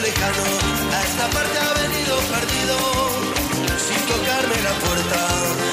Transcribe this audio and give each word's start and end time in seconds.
lejano, 0.00 0.44
a 0.92 1.02
esta 1.02 1.28
parte 1.30 1.58
ha 1.58 1.72
venido 1.82 2.18
perdido, 2.18 2.78
sin 3.78 4.06
tocarme 4.06 4.62
la 4.62 4.72
puerta. 4.84 5.67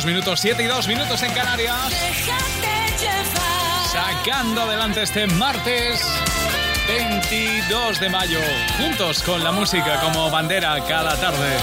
2 0.00 0.06
minutos, 0.06 0.40
7 0.40 0.62
y 0.62 0.66
2 0.66 0.88
minutos 0.88 1.22
en 1.22 1.30
Canarias. 1.32 1.76
Sacando 3.92 4.62
adelante 4.62 5.02
este 5.02 5.26
martes 5.26 6.02
22 6.88 8.00
de 8.00 8.08
mayo. 8.08 8.38
Juntos 8.78 9.22
con 9.22 9.44
la 9.44 9.52
música 9.52 10.00
como 10.00 10.30
bandera 10.30 10.82
cada 10.88 11.20
tarde. 11.20 11.54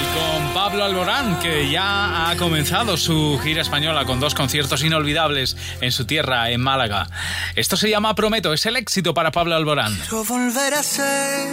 Y 0.00 0.18
con 0.18 0.54
Pablo 0.54 0.84
Alborán, 0.84 1.38
que 1.38 1.70
ya 1.70 2.30
ha 2.30 2.36
comenzado 2.36 2.96
su 2.96 3.38
gira 3.44 3.60
española 3.60 4.06
con 4.06 4.20
dos 4.20 4.34
conciertos 4.34 4.82
inolvidables 4.82 5.54
en 5.82 5.92
su 5.92 6.06
tierra, 6.06 6.48
en 6.48 6.62
Málaga. 6.62 7.08
Esto 7.56 7.76
se 7.76 7.90
llama 7.90 8.14
Prometo, 8.14 8.54
es 8.54 8.64
el 8.64 8.76
éxito 8.76 9.12
para 9.12 9.32
Pablo 9.32 9.54
Alborán. 9.54 9.94
Quiero 9.96 10.24
volver 10.24 10.72
a 10.72 10.82
ser 10.82 11.46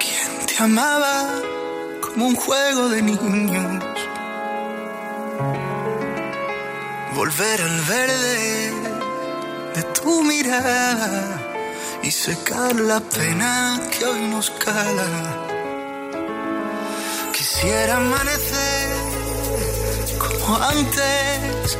quien 0.00 0.46
te 0.48 0.60
amaba 0.60 1.61
como 2.12 2.26
un 2.26 2.36
juego 2.36 2.88
de 2.88 3.02
niños. 3.02 3.84
Volver 7.14 7.62
al 7.62 7.80
verde 7.82 8.72
de 9.74 9.82
tu 10.00 10.22
mirada 10.22 11.40
y 12.02 12.10
secar 12.10 12.74
la 12.76 13.00
pena 13.00 13.80
que 13.90 14.04
hoy 14.04 14.28
nos 14.28 14.50
cala. 14.50 15.08
Quisiera 17.32 17.96
amanecer 17.96 18.90
como 20.18 20.56
antes, 20.56 21.78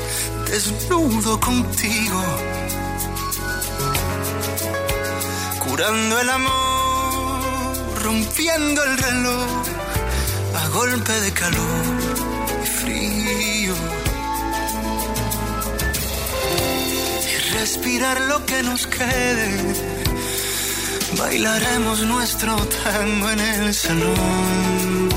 desnudo 0.51 1.39
contigo 1.41 2.23
curando 5.59 6.21
el 6.21 6.29
amor, 6.29 8.03
rompiendo 8.03 8.85
el 8.85 8.99
reloj 8.99 9.92
a 10.55 10.69
golpe 10.69 11.13
de 11.13 11.33
calor 11.33 11.85
y 12.63 12.67
frío. 12.67 13.75
Y 17.31 17.53
respirar 17.59 18.21
lo 18.23 18.45
que 18.47 18.63
nos 18.63 18.87
quede, 18.87 19.75
bailaremos 21.19 22.03
nuestro 22.03 22.57
tango 22.85 23.31
en 23.31 23.41
el 23.41 23.75
salón. 23.75 25.09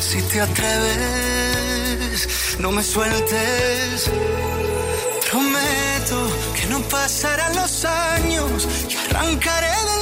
Si 0.00 0.20
te 0.22 0.40
atreves, 0.40 2.28
no 2.58 2.70
me 2.72 2.82
sueltes. 2.82 4.10
Prometo 5.30 6.18
que 6.54 6.66
no 6.66 6.80
pasarán 6.82 7.56
los 7.56 7.84
años 7.84 8.68
y 8.90 8.96
arrancaré 8.96 9.74
del 9.90 10.01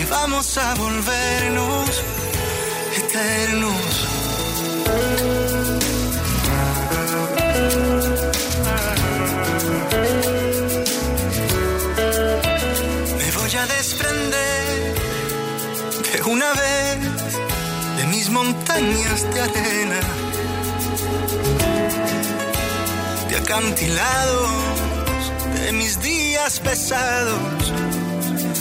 que 0.00 0.06
vamos 0.06 0.56
a 0.56 0.74
volvernos 0.76 2.02
eternos. 2.96 4.08
Me 13.18 13.30
voy 13.38 13.54
a 13.62 13.66
desprender 13.76 14.94
de 16.14 16.22
una 16.22 16.50
vez 16.64 16.98
de 17.98 18.06
mis 18.06 18.30
montañas 18.30 19.18
de 19.34 19.40
arena, 19.42 20.00
de 23.28 23.36
acantilados, 23.36 24.50
de 25.62 25.72
mis 25.72 26.00
días 26.00 26.58
pesados. 26.60 27.89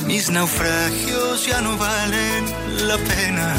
Mis 0.10 0.32
naufragios 0.32 1.46
ya 1.46 1.62
no 1.62 1.78
valen 1.78 2.44
la 2.88 2.98
pena. 2.98 3.56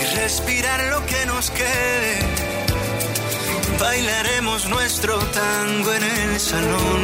Y 0.00 0.16
respirar 0.16 0.84
lo 0.84 1.04
que 1.04 1.26
nos 1.26 1.50
quede. 1.50 2.18
Bailaremos 3.78 4.70
nuestro 4.70 5.18
tango 5.18 5.92
en 5.92 6.02
el 6.02 6.40
salón. 6.40 7.02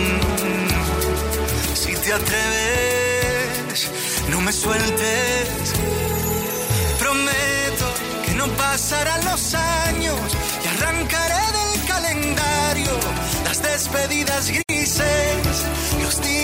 Si 1.75 1.93
te 1.97 2.15
atreves, 2.15 3.91
no 4.31 4.41
me 4.41 4.51
sueltes. 4.51 5.75
Prometo 6.99 7.87
que 8.25 8.35
no 8.37 8.47
pasarán 8.57 9.23
los 9.27 9.55
años 9.55 10.19
y 10.65 10.67
arrancaré 10.69 11.45
del 11.59 11.87
calendario 11.87 12.93
las 13.45 13.63
despedidas 13.63 14.51
grises. 14.51 15.74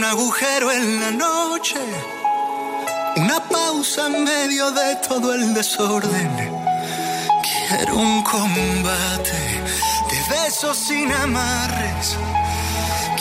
Un 0.00 0.04
agujero 0.04 0.72
en 0.72 0.98
la 0.98 1.10
noche 1.10 1.78
una 3.16 3.38
pausa 3.48 4.06
en 4.06 4.24
medio 4.24 4.70
de 4.70 4.96
todo 5.06 5.34
el 5.34 5.52
desorden. 5.52 6.30
Quiero 7.48 7.96
un 7.96 8.22
combate 8.22 9.42
de 10.10 10.18
besos 10.34 10.78
sin 10.78 11.12
amarres. 11.12 12.16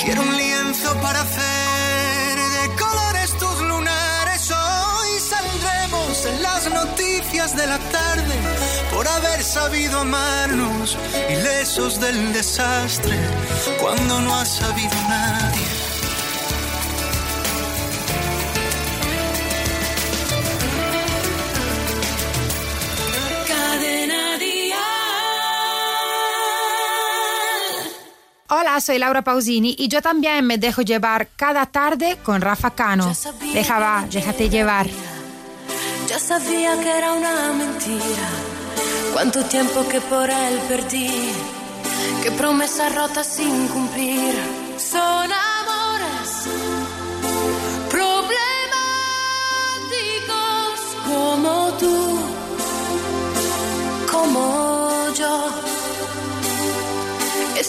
Quiero 0.02 0.22
un 0.22 0.38
lienzo 0.38 0.96
para 1.02 1.20
hacer 1.20 2.36
de 2.58 2.66
colores 2.82 3.38
tus 3.38 3.60
lunares. 3.62 4.50
Hoy 4.50 5.20
saldremos 5.20 6.26
en 6.28 6.42
las 6.42 6.70
noticias 6.70 7.58
de 7.58 7.68
la 7.68 7.80
tarde 7.80 8.36
por 8.94 9.06
haber 9.06 9.44
sabido 9.44 10.00
amarnos, 10.00 10.98
ilesos 11.30 12.00
del 12.00 12.32
desastre, 12.32 13.20
cuando 13.82 14.22
no 14.22 14.34
ha 14.34 14.46
sabido 14.46 14.96
nadie 15.10 15.79
Hola, 28.52 28.82
soy 28.82 28.98
Laura 28.98 29.22
Pausini 29.22 29.76
y 29.78 29.90
yo 29.90 30.02
también 30.02 30.44
me 30.44 30.58
dejo 30.58 30.82
llevar 30.82 31.28
cada 31.36 31.68
tarde 31.68 32.18
con 32.24 32.42
Rafa 32.42 32.72
Cano. 32.72 33.14
Deja 33.54 33.78
va, 33.78 34.08
déjate 34.10 34.50
llevar. 34.50 34.88
Ya 36.08 36.18
sabía 36.18 36.76
que 36.82 36.90
era 36.90 37.14
una 37.14 37.54
mentira. 37.54 38.28
Cuánto 39.14 39.46
tiempo 39.46 39.88
que 39.88 40.02
por 40.02 40.28
él 40.28 40.60
perdí. 40.68 41.32
Qué 42.24 42.32
promesas 42.32 42.96
rotas 42.96 43.28
sin 43.28 43.68
cumplir. 43.68 44.34
Son 44.80 45.30
amores 45.32 46.50
problemáticos 47.92 48.40
como 51.08 51.78
tú, 51.78 52.20
como 54.12 55.14
yo 55.14 55.69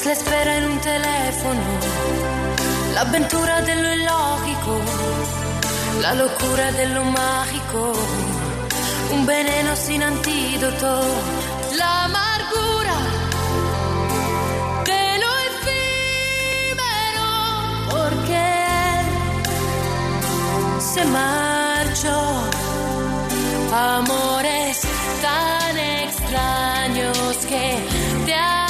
la 0.05 0.12
espera 0.12 0.56
en 0.56 0.64
un 0.64 0.81
teléfono, 0.81 1.61
la 2.94 3.00
aventura 3.02 3.61
de 3.62 3.75
lo 3.75 3.93
ilógico, 3.93 4.81
la 6.00 6.14
locura 6.14 6.73
de 6.73 6.87
lo 6.87 7.05
mágico, 7.05 7.93
un 9.12 9.26
veneno 9.26 9.76
sin 9.76 10.02
antídoto, 10.02 11.02
la 11.76 12.05
amargura 12.05 12.97
de 14.87 15.19
lo 15.23 15.31
efímero, 15.50 17.29
porque 17.91 18.49
se 20.93 21.05
marchó. 21.05 22.20
Amores 23.73 24.81
tan 25.23 25.79
extraños 25.79 27.37
que 27.49 27.79
te 28.26 28.35
sonreír 28.35 28.69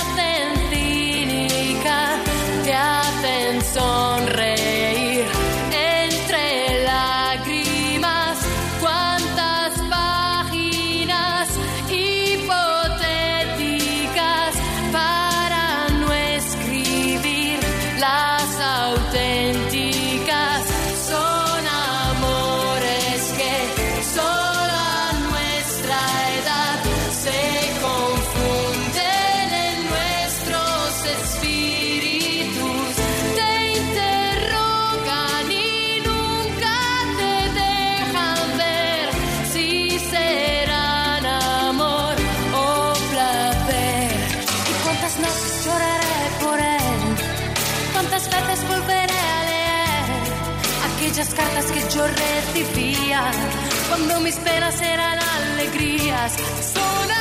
recibía 52.16 53.22
cuando 53.88 54.20
mis 54.20 54.36
penas 54.36 54.80
eran 54.80 55.18
alegrías? 55.18 56.32
Son 56.72 57.19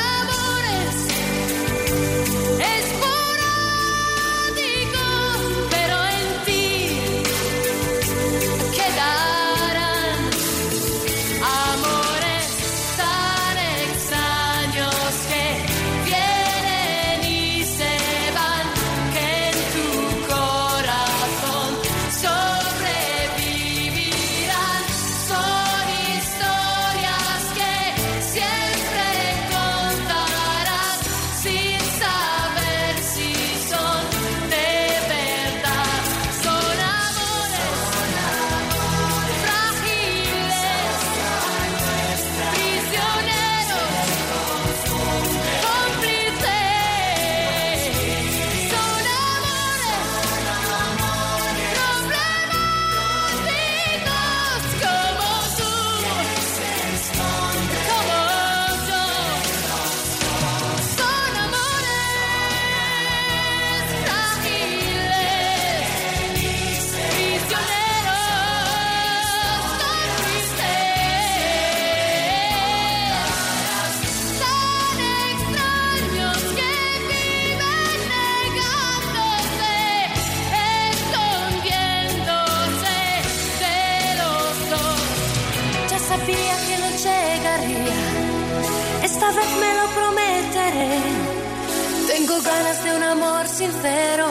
sincero, 93.70 94.26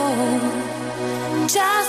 ya 1.56 1.89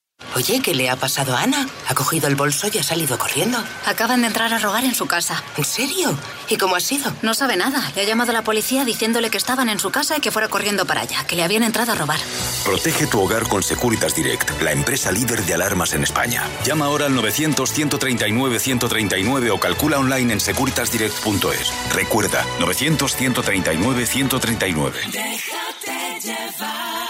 Oye, 0.35 0.61
¿qué 0.61 0.73
le 0.73 0.89
ha 0.89 0.95
pasado 0.95 1.35
a 1.35 1.41
Ana? 1.41 1.67
Ha 1.87 1.93
cogido 1.93 2.27
el 2.27 2.35
bolso 2.35 2.67
y 2.71 2.77
ha 2.77 2.83
salido 2.83 3.17
corriendo. 3.17 3.61
Acaban 3.85 4.21
de 4.21 4.27
entrar 4.27 4.53
a 4.53 4.59
rogar 4.59 4.85
en 4.85 4.95
su 4.95 5.05
casa. 5.05 5.43
¿En 5.57 5.65
serio? 5.65 6.17
¿Y 6.47 6.55
cómo 6.57 6.77
ha 6.77 6.79
sido? 6.79 7.11
No 7.21 7.33
sabe 7.33 7.57
nada. 7.57 7.91
Le 7.95 8.01
ha 8.01 8.05
llamado 8.05 8.31
a 8.31 8.33
la 8.33 8.43
policía 8.43 8.85
diciéndole 8.85 9.29
que 9.29 9.37
estaban 9.37 9.67
en 9.67 9.79
su 9.79 9.91
casa 9.91 10.15
y 10.17 10.21
que 10.21 10.31
fuera 10.31 10.47
corriendo 10.47 10.85
para 10.85 11.01
allá, 11.01 11.25
que 11.25 11.35
le 11.35 11.43
habían 11.43 11.63
entrado 11.63 11.91
a 11.91 11.95
robar. 11.95 12.19
Protege 12.63 13.07
tu 13.07 13.19
hogar 13.19 13.45
con 13.47 13.61
Securitas 13.61 14.15
Direct, 14.15 14.61
la 14.61 14.71
empresa 14.71 15.11
líder 15.11 15.43
de 15.43 15.53
alarmas 15.53 15.91
en 15.93 16.03
España. 16.03 16.43
Llama 16.65 16.85
ahora 16.85 17.07
al 17.07 17.13
900-139-139 17.15 19.51
o 19.51 19.59
calcula 19.59 19.99
online 19.99 20.31
en 20.33 20.39
securitasdirect.es. 20.39 21.73
Recuerda, 21.93 22.45
900-139-139. 22.59 24.93
Déjate 25.11 26.19
llevar. 26.21 27.00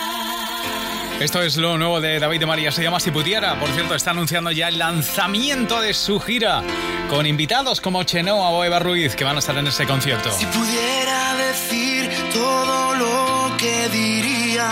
Esto 1.22 1.40
es 1.44 1.56
lo 1.56 1.78
nuevo 1.78 2.02
de 2.02 2.18
David 2.18 2.40
de 2.40 2.46
María, 2.48 2.72
se 2.72 2.82
llama 2.82 3.00
Si 3.00 3.12
Pudiera. 3.12 3.60
Por 3.60 3.70
cierto, 3.70 3.94
está 3.94 4.10
anunciando 4.10 4.50
ya 4.50 4.70
el 4.70 4.80
lanzamiento 4.80 5.80
de 5.80 5.94
su 5.94 6.20
gira 6.20 6.64
con 7.12 7.28
invitados 7.28 7.80
como 7.80 8.02
Chenoa 8.02 8.50
o 8.50 8.64
Eva 8.64 8.80
Ruiz 8.80 9.16
que 9.16 9.24
van 9.24 9.36
a 9.36 9.40
estar 9.40 9.56
en 9.56 9.68
ese 9.68 9.86
concierto. 9.86 10.32
Si 10.32 10.48
pudiera 10.48 11.36
decir 11.36 12.10
todo 12.34 12.96
lo 12.96 13.56
que 13.58 13.88
diría, 13.90 14.68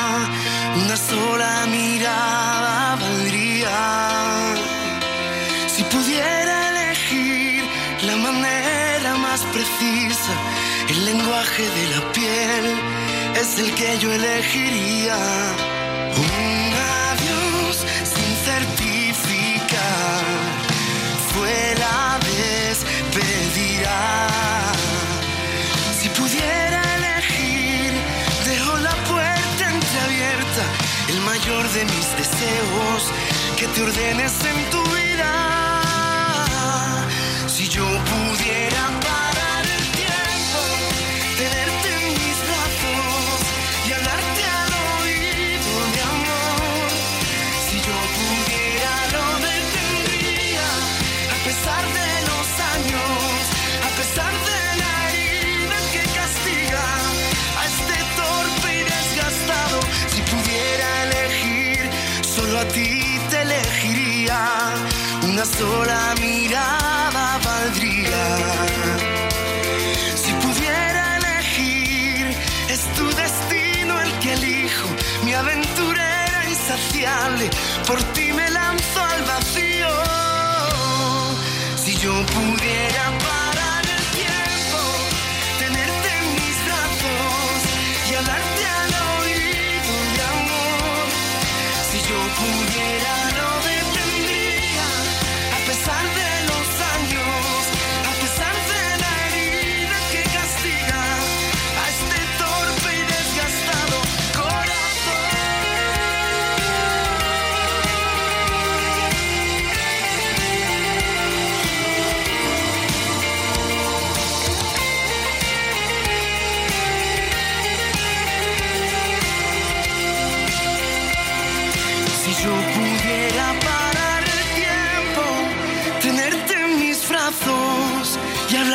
una 0.84 0.98
sola 0.98 1.68
mirada 1.70 2.96
valdría. 2.96 4.56
Si 5.68 5.84
pudiera 5.84 6.70
elegir 6.70 7.64
la 8.08 8.16
manera 8.16 9.18
más 9.18 9.42
precisa, 9.54 10.34
el 10.90 11.06
lenguaje 11.06 11.62
de 11.62 11.96
la 11.96 12.12
piel 12.12 12.80
es 13.40 13.60
el 13.60 13.76
que 13.76 14.00
yo 14.00 14.12
elegiría 14.12 15.79
un 16.18 16.74
adiós 17.12 17.86
sin 18.04 18.32
certificar 18.46 20.24
fue 21.34 21.76
la 21.78 22.20
despedida. 22.20 23.98
Si 26.00 26.10
pudiera 26.10 26.82
elegir, 26.98 27.92
dejo 28.46 28.78
la 28.78 28.96
puerta 29.10 29.64
entreabierta, 29.78 30.64
el 31.10 31.20
mayor 31.22 31.70
de 31.70 31.86
mis 31.86 32.08
deseos, 32.18 33.02
que 33.58 33.68
te 33.68 33.84
ordenes 33.84 34.34
en 34.46 34.70
tu 34.72 34.79
una 65.40 65.46
sola 65.46 66.16
mirada 66.20 67.40
valdría. 67.46 68.26
Si 70.16 70.34
pudiera 70.34 71.18
elegir, 71.18 72.36
es 72.68 72.82
tu 72.98 73.06
destino 73.08 74.02
el 74.02 74.12
que 74.20 74.34
elijo, 74.34 74.88
mi 75.24 75.34
aventura 75.34 76.04
era 76.28 76.50
insaciable, 76.50 77.50
por 77.88 78.04
ti 78.14 78.34
me 78.34 78.50
lanzo 78.50 79.00
al 79.02 79.22
vacío. 79.34 79.94
Si 81.78 81.96
yo 81.96 82.14
pudiera 82.36 83.04
parar 83.28 83.84
el 83.96 84.04
tiempo, 84.20 84.82
tenerte 85.58 86.10
en 86.20 86.28
mis 86.40 86.58
brazos 86.68 87.60
y 88.10 88.16
hablarte 88.16 88.66
al 88.82 88.92
oído 89.22 89.94
de 90.16 90.22
amor, 90.36 91.08
si 91.90 91.98
yo 92.10 92.20
pudiera 92.42 93.29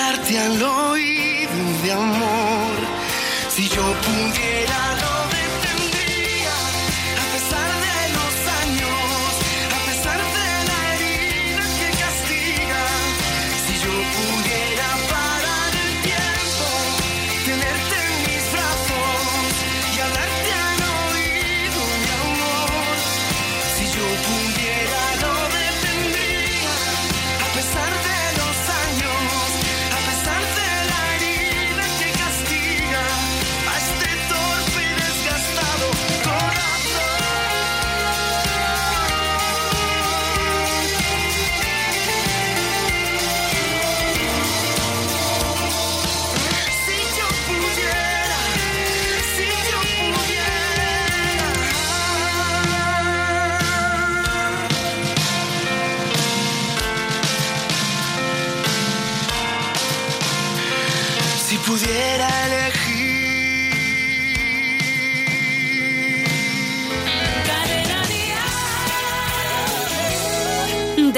al 0.01 0.63
oído 0.63 1.83
de 1.83 1.93
amor. 1.93 2.77
Si 3.49 3.69
yo 3.69 3.83
pudiera 4.03 4.94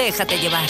Déjate 0.07 0.37
llevar. 0.39 0.69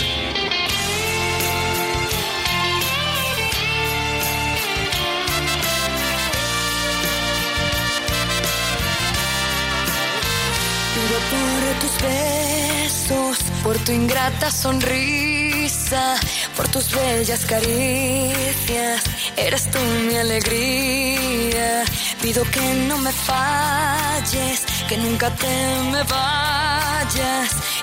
Pido 10.96 11.17
por 11.34 11.62
tus 11.82 12.01
besos, 12.01 13.38
por 13.62 13.77
tu 13.77 13.91
ingrata 13.91 14.50
sonrisa, 14.50 16.15
por 16.56 16.67
tus 16.70 16.89
bellas 16.91 17.46
caricias. 17.46 19.03
Eres 19.36 19.70
tú 19.70 19.77
mi 20.08 20.15
alegría. 20.15 21.84
Pido 22.24 22.44
que 22.46 22.74
no 22.88 22.98
me 22.98 23.12
falles, 23.12 24.65
que 24.89 24.98
nunca 24.98 25.29
te 25.36 25.48
me 25.91 26.01
vayas 26.01 26.46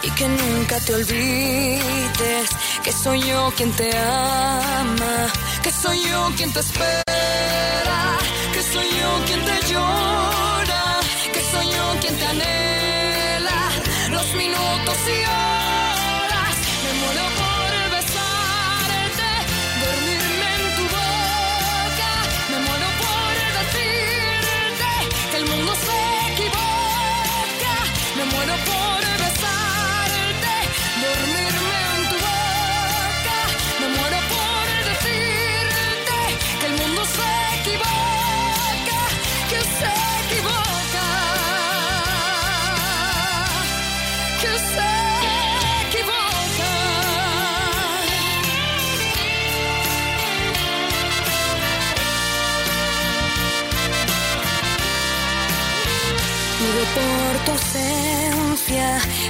y 0.03 0.11
que 0.11 0.29
nunca 0.29 0.79
te 0.81 0.95
olvides 0.95 2.49
que 2.85 2.93
soy 2.93 3.21
yo 3.23 3.53
quien 3.57 3.73
te 3.73 3.91
ama, 3.97 5.33
que 5.63 5.73
soy 5.73 5.99
yo 6.09 6.31
quien 6.37 6.53
te 6.53 6.61
espera, 6.61 8.19
que 8.53 8.63
soy 8.63 8.89
yo 9.01 9.25
quien 9.27 9.45
te 9.45 9.73
llora, 9.73 11.01
que 11.33 11.41
soy 11.41 11.67
yo 11.67 12.01
quien 12.01 12.17
te 12.17 12.27
anhela. 12.27 12.84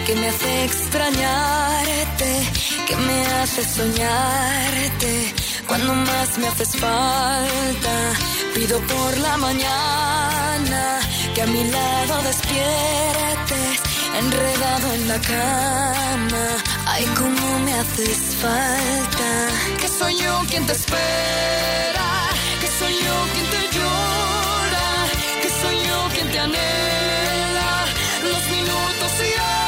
que 0.06 0.14
me 0.16 0.28
hace 0.28 0.64
extrañarte, 0.64 2.30
que 2.86 2.96
me 2.96 3.26
hace 3.36 3.64
soñarte. 3.64 5.34
Cuando 5.66 5.94
más 5.94 6.38
me 6.38 6.48
haces 6.48 6.72
falta, 6.76 7.94
pido 8.54 8.78
por 8.80 9.18
la 9.18 9.36
mañana 9.38 11.00
que 11.34 11.42
a 11.42 11.46
mi 11.46 11.64
lado 11.64 12.22
despiertes, 12.22 13.80
enredado 14.20 14.94
en 14.94 15.08
la 15.08 15.18
cama. 15.20 16.44
Ay, 16.86 17.04
cómo 17.16 17.58
me 17.64 17.72
haces 17.72 18.20
falta. 18.42 19.28
Que 19.80 19.88
soy 19.88 20.16
yo 20.16 20.42
quien 20.50 20.66
te 20.66 20.72
espera, 20.72 22.10
que 22.60 22.68
soy 22.78 22.94
yo 23.06 23.16
quien 23.32 23.46
te 23.54 23.62
llora, 23.76 24.86
que 25.42 25.48
soy 25.60 25.76
yo 25.88 25.98
quien 26.14 26.30
te 26.30 26.38
anhela. 26.40 27.70
Los 28.30 28.42
minutos 28.56 29.12
y 29.30 29.63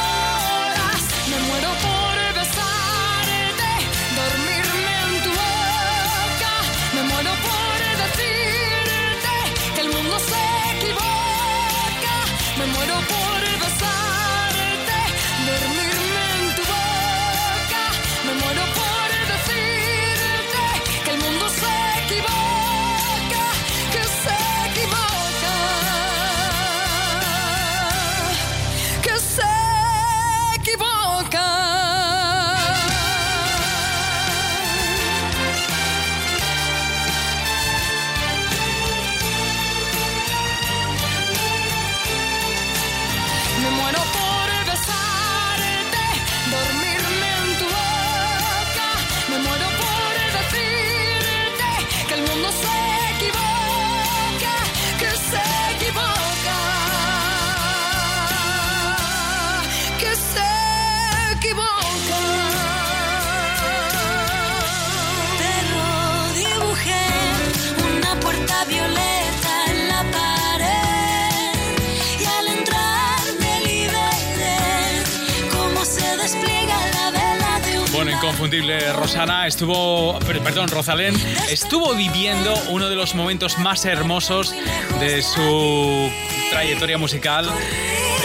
Estuvo, 79.47 80.19
perdón, 80.19 80.67
Rosalén 80.67 81.15
estuvo 81.49 81.95
viviendo 81.95 82.53
uno 82.69 82.89
de 82.89 82.97
los 82.97 83.15
momentos 83.15 83.57
más 83.59 83.85
hermosos 83.85 84.53
de 84.99 85.21
su 85.21 86.11
trayectoria 86.51 86.97
musical 86.97 87.49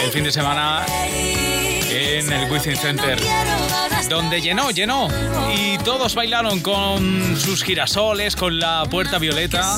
el 0.03 0.11
fin 0.11 0.25
de 0.25 0.33
semana 0.33 0.85
en 1.89 2.29
el 2.29 2.51
Wizzing 2.51 2.75
Center, 2.75 3.17
donde 4.09 4.41
llenó, 4.41 4.71
llenó, 4.71 5.07
y 5.55 5.77
todos 5.77 6.13
bailaron 6.13 6.59
con 6.59 7.39
sus 7.39 7.63
girasoles, 7.63 8.35
con 8.35 8.59
la 8.59 8.83
puerta 8.91 9.17
violeta. 9.17 9.77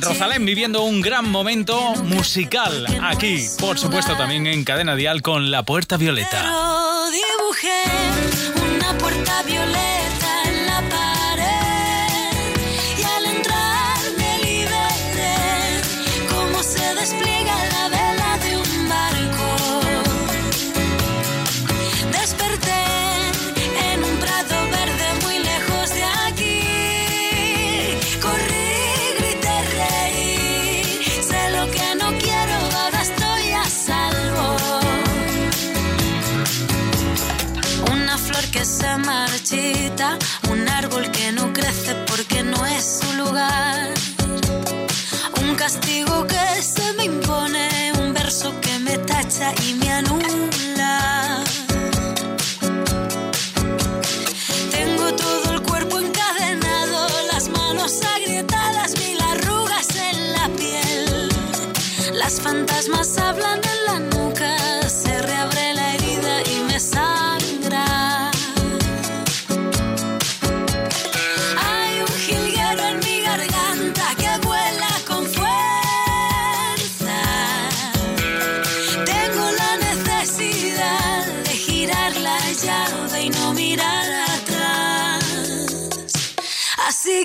Rosalén 0.00 0.44
viviendo 0.44 0.82
un 0.82 1.00
gran 1.00 1.30
momento 1.30 1.94
musical 2.04 2.86
aquí, 3.02 3.46
por 3.60 3.78
supuesto 3.78 4.16
también 4.16 4.48
en 4.48 4.64
Cadena 4.64 4.96
Dial 4.96 5.22
con 5.22 5.52
la 5.52 5.62
puerta 5.62 5.96
violeta. 5.96 6.42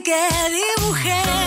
que 0.01 0.12
dibujé. 0.51 1.46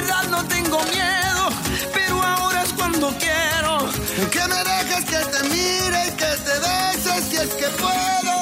Verdad 0.00 0.28
no 0.30 0.42
tengo 0.46 0.78
miedo, 0.84 1.50
pero 1.92 2.22
ahora 2.22 2.62
es 2.62 2.72
cuando 2.72 3.08
quiero. 3.18 3.74
Que 4.30 4.42
me 4.48 4.60
dejes 4.72 5.04
que 5.04 5.18
te 5.32 5.42
mire 5.54 5.98
y 6.08 6.10
que 6.20 6.32
te 6.46 6.54
bese 6.64 7.12
si 7.28 7.36
es 7.36 7.50
que 7.60 7.68
puedo. 7.82 8.36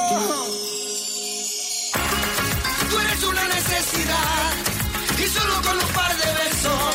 Tú 2.91 3.01
eres 3.01 3.25
una 3.25 3.45
necesidad 3.49 4.53
y 5.19 5.27
solo 5.27 5.55
con 5.67 5.77
un 5.85 5.91
par 5.99 6.13
de 6.23 6.29
besos 6.43 6.95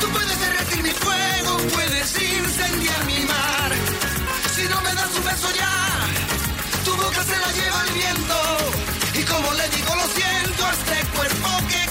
tú 0.00 0.08
puedes 0.08 0.40
derretir 0.40 0.82
mi 0.84 0.90
fuego, 1.04 1.56
puedes 1.74 2.08
incendiar 2.22 3.04
mi 3.04 3.20
mar. 3.34 3.70
Si 4.56 4.62
no 4.72 4.80
me 4.80 4.94
das 4.94 5.10
un 5.18 5.24
beso 5.24 5.48
ya, 5.54 5.76
tu 6.84 6.92
boca 6.96 7.22
se 7.24 7.36
la 7.44 7.50
lleva 7.58 7.84
el 7.86 7.92
viento 7.92 8.38
y 9.20 9.22
como 9.24 9.52
le 9.52 9.68
digo 9.68 9.94
lo 9.94 10.06
siento 10.16 10.66
a 10.66 10.72
este 10.72 10.96
cuerpo 11.14 11.48
que 11.68 11.87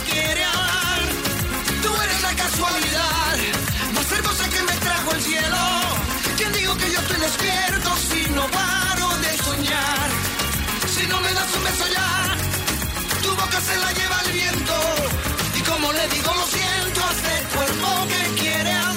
yo 6.97 7.03
estoy 7.03 7.19
despierto 7.19 7.89
si 8.09 8.29
no 8.31 8.43
paro 8.47 9.07
de 9.23 9.37
soñar? 9.43 10.09
Si 10.95 11.07
no 11.07 11.21
me 11.21 11.33
das 11.33 11.55
un 11.55 11.63
beso 11.63 11.85
ya, 11.93 12.37
tu 13.21 13.29
boca 13.29 13.61
se 13.61 13.75
la 13.77 13.91
lleva 13.93 14.21
el 14.25 14.31
viento. 14.31 14.75
Y 15.57 15.61
como 15.61 15.93
le 15.93 16.07
digo, 16.07 16.33
lo 16.33 16.45
siento 16.47 16.99
a 17.07 17.11
este 17.11 17.55
cuerpo 17.55 18.07
que 18.07 18.41
quiere 18.41 18.71
amar. 18.71 18.96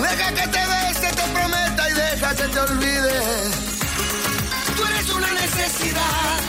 Deja 0.00 0.32
que 0.32 0.48
te 0.48 0.66
bese, 0.72 1.14
te 1.14 1.22
prometa 1.34 1.90
y 1.90 1.92
deja 1.92 2.34
que 2.34 2.48
te 2.48 2.60
olvide. 2.60 3.12
Tú 4.74 4.84
eres 4.86 5.10
una 5.10 5.30
necesidad 5.32 6.40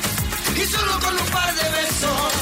y 0.55 0.65
solo 0.65 0.99
con 1.01 1.13
un 1.19 1.25
par 1.27 1.53
de 1.53 1.69
besos 1.69 2.32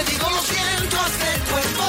Le 0.00 0.06
digo, 0.06 0.30
lo 0.30 0.40
siento 0.40 0.98
a 0.98 1.06
este 1.08 1.79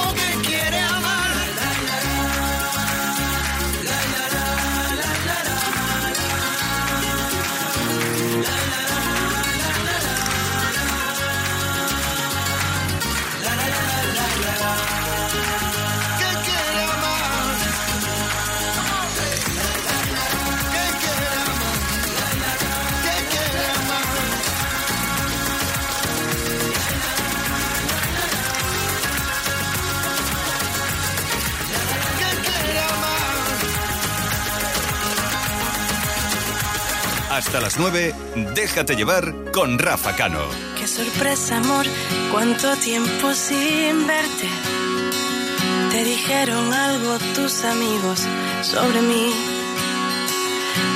Hasta 37.52 37.64
las 37.64 37.78
9, 37.78 38.16
déjate 38.56 38.96
llevar 38.96 39.36
con 39.52 39.78
Rafa 39.78 40.16
Cano. 40.16 40.40
Qué 40.80 40.88
sorpresa, 40.88 41.58
amor, 41.58 41.86
cuánto 42.32 42.78
tiempo 42.78 43.34
sin 43.34 44.08
verte. 44.08 44.48
Te 45.92 46.02
dijeron 46.02 46.72
algo 46.72 47.18
tus 47.36 47.66
amigos 47.66 48.22
sobre 48.62 49.02
mí. 49.02 49.34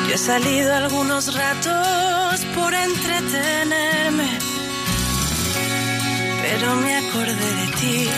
Yo 0.08 0.15
he 0.15 0.18
salido 0.18 0.74
algunos 0.74 1.36
ratos 1.36 2.46
por 2.56 2.74
entretenerme, 2.74 4.39
pero 6.41 6.76
me 6.78 6.96
acordé 6.96 7.34
de 7.34 7.68
ti. 7.82 8.10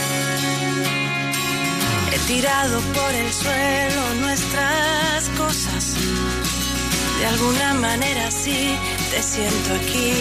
He 2.12 2.18
tirado 2.28 2.80
por 2.94 3.14
el 3.16 3.32
suelo 3.32 4.14
nuestras 4.20 5.28
cosas. 5.30 5.96
De 7.18 7.26
alguna 7.26 7.74
manera 7.74 8.30
sí 8.30 8.76
te 9.10 9.22
siento 9.22 9.74
aquí. 9.74 10.12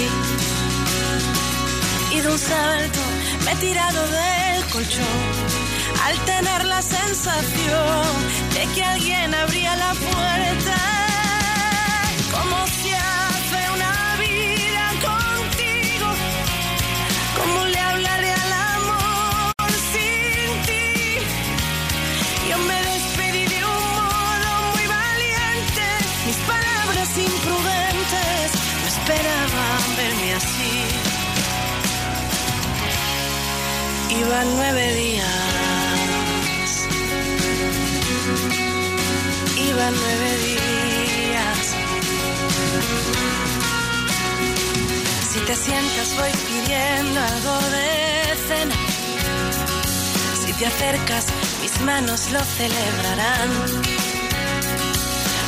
Y 2.16 2.20
de 2.22 2.28
un 2.28 2.40
salto 2.40 3.00
me 3.46 3.52
he 3.52 3.56
tirado 3.56 4.02
del 4.08 4.66
colchón 4.74 5.58
al 6.06 6.18
tener 6.26 6.66
la 6.66 6.82
sensación 6.82 8.08
de 8.54 8.66
que 8.74 8.84
alguien 8.84 9.34
abría 9.36 9.76
la 9.76 9.94
puerta. 9.94 10.77
Iban 34.20 34.48
nueve 34.56 34.94
días. 34.96 35.28
Iban 39.70 39.94
nueve 39.94 40.38
días. 40.48 41.76
Si 45.30 45.40
te 45.40 45.56
sientas 45.56 46.16
voy 46.16 46.32
pidiendo 46.48 47.20
algo 47.20 47.56
de 47.76 47.90
cena. 48.48 48.76
Si 50.46 50.54
te 50.54 50.66
acercas, 50.66 51.26
mis 51.62 51.80
manos 51.82 52.32
lo 52.32 52.40
celebrarán. 52.44 53.50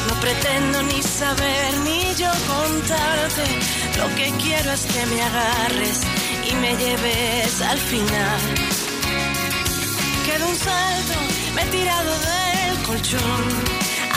No 0.08 0.14
pretendo 0.22 0.84
ni 0.84 1.02
saber 1.02 1.78
ni 1.86 2.14
yo 2.16 2.32
contarte. 2.48 3.46
Lo 3.98 4.08
que 4.16 4.32
quiero 4.44 4.72
es 4.72 4.86
que 4.86 5.06
me 5.08 5.22
agarres 5.24 6.02
y 6.52 6.56
me 6.56 6.76
lleves 6.76 7.62
al 7.62 7.78
final. 7.78 8.40
Que 10.26 10.38
de 10.38 10.44
un 10.44 10.56
salto 10.56 11.16
me 11.56 11.62
he 11.64 11.66
tirado 11.66 12.12
del 12.12 12.84
colchón 12.84 13.44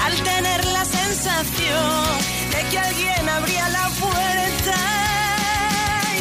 al 0.04 0.14
tener 0.22 0.64
la 0.66 0.84
sensación 0.84 2.04
de 2.52 2.60
que 2.70 2.78
alguien 2.78 3.28
abría 3.28 3.68
la 3.68 3.88
puerta 4.00 4.78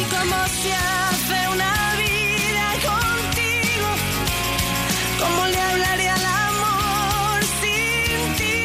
y 0.00 0.04
como 0.14 0.36
se 0.60 0.72
hace 0.74 1.38
una 1.54 1.74
vida 2.04 2.66
contigo, 2.90 3.88
¿cómo 5.20 5.46
le 5.46 5.60
hablaré 5.60 6.08
al 6.08 6.26
amor 6.48 7.40
sin 7.60 8.34
ti? 8.38 8.64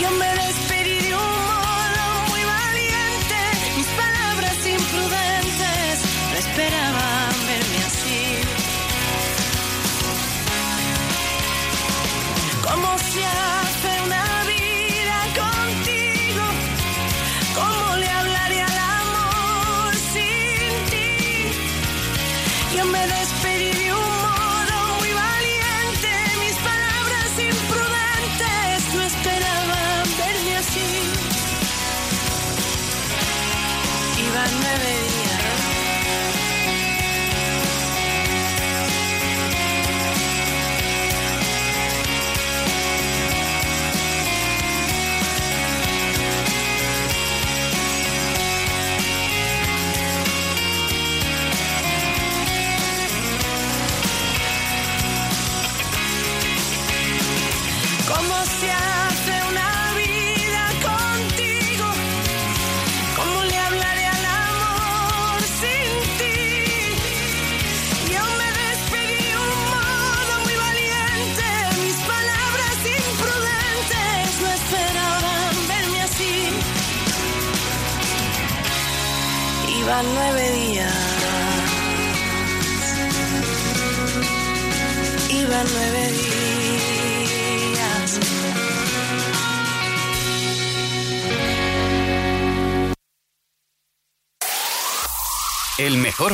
Yo 0.00 0.10
me 0.12 0.34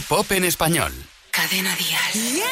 pop 0.08 0.30
en 0.32 0.44
español. 0.44 0.92
Cadena 1.30 1.74
Dial. 1.76 2.44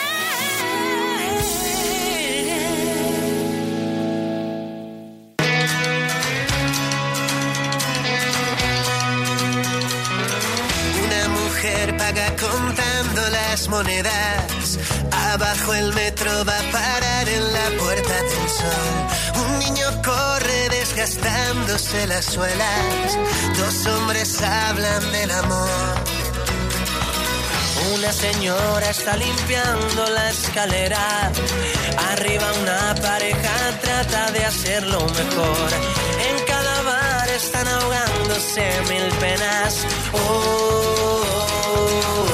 Una 11.05 11.29
mujer 11.29 11.97
paga 11.97 12.37
contando 12.37 13.31
las 13.31 13.69
monedas. 13.69 14.79
Abajo 15.33 15.75
el 15.75 15.93
metro 15.95 16.31
va 16.45 16.59
a 16.59 16.73
parar 16.73 17.29
en 17.29 17.53
la 17.53 17.71
puerta 17.79 18.23
del 18.23 18.49
sol. 18.49 19.47
Un 19.47 19.59
niño 19.61 20.03
corre 20.03 20.69
desgastándose 20.71 22.07
las 22.09 22.25
suelas. 22.25 23.19
Dos 23.57 23.87
hombres 23.87 24.43
hablan 24.43 25.13
del 25.13 25.31
amor. 25.31 26.14
Una 27.93 28.13
señora 28.13 28.91
está 28.91 29.17
limpiando 29.17 30.07
la 30.07 30.31
escalera. 30.31 31.31
Arriba 32.13 32.47
una 32.63 32.95
pareja 32.95 33.79
trata 33.83 34.31
de 34.31 34.45
hacerlo 34.45 35.01
mejor. 35.01 35.71
En 36.29 36.45
cada 36.47 36.83
bar 36.83 37.29
están 37.29 37.69
ahogándose 37.69 38.81
mil 38.89 39.09
penas. 39.21 39.87
Oh, 40.13 40.19
oh, 40.19 41.27
oh, 41.67 42.31
oh. 42.31 42.34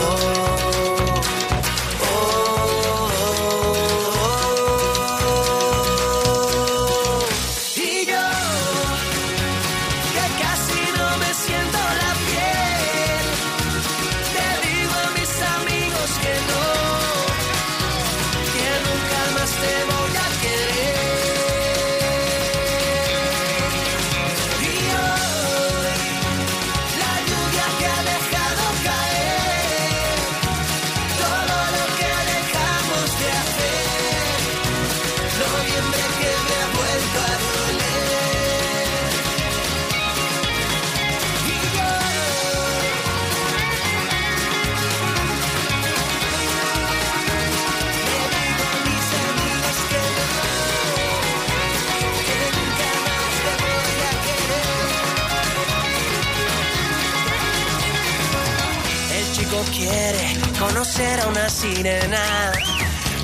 A 61.01 61.29
una 61.29 61.49
sirena. 61.49 62.53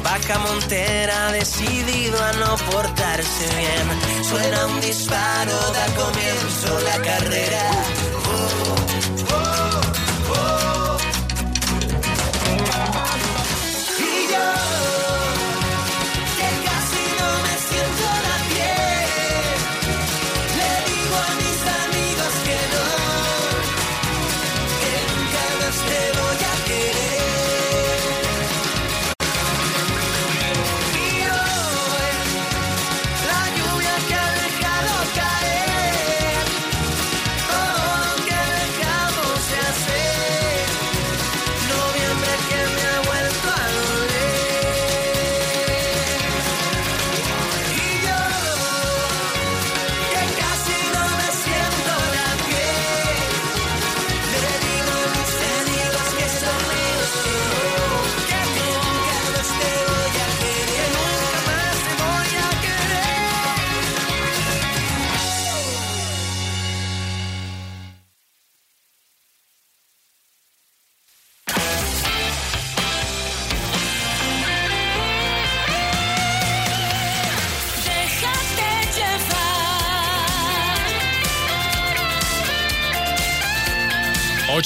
Vaca 0.02 0.38
Montera 0.38 1.30
decidido 1.32 2.16
a 2.22 2.32
no 2.32 2.56
portarse 2.70 3.46
bien. 3.56 4.24
Suena 4.24 4.66
un 4.66 4.80
disparo, 4.80 5.52
da 5.72 5.86
comienzo 5.94 6.80
la 6.80 7.02
carrera. 7.02 8.05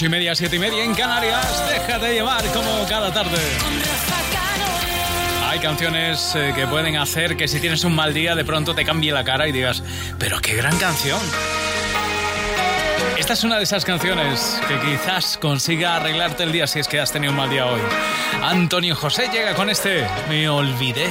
Ocho 0.00 0.06
y 0.06 0.08
media, 0.08 0.34
siete 0.34 0.56
y 0.56 0.58
media 0.58 0.82
en 0.82 0.94
Canarias. 0.94 1.62
Déjate 1.68 2.14
llevar 2.14 2.42
como 2.54 2.86
cada 2.88 3.12
tarde. 3.12 3.36
Hay 5.46 5.58
canciones 5.58 6.34
eh, 6.34 6.54
que 6.56 6.66
pueden 6.66 6.96
hacer 6.96 7.36
que 7.36 7.46
si 7.46 7.60
tienes 7.60 7.84
un 7.84 7.94
mal 7.94 8.14
día 8.14 8.34
de 8.34 8.42
pronto 8.42 8.74
te 8.74 8.86
cambie 8.86 9.12
la 9.12 9.24
cara 9.24 9.46
y 9.46 9.52
digas, 9.52 9.82
pero 10.18 10.40
qué 10.40 10.54
gran 10.54 10.78
canción. 10.78 11.20
Esta 13.18 13.34
es 13.34 13.44
una 13.44 13.58
de 13.58 13.64
esas 13.64 13.84
canciones 13.84 14.58
que 14.66 14.80
quizás 14.80 15.36
consiga 15.36 15.96
arreglarte 15.96 16.44
el 16.44 16.52
día 16.52 16.66
si 16.66 16.78
es 16.78 16.88
que 16.88 16.98
has 16.98 17.12
tenido 17.12 17.32
un 17.32 17.36
mal 17.36 17.50
día 17.50 17.66
hoy. 17.66 17.82
Antonio 18.42 18.96
José 18.96 19.28
llega 19.30 19.54
con 19.54 19.68
este 19.68 20.06
Me 20.30 20.48
olvidé. 20.48 21.10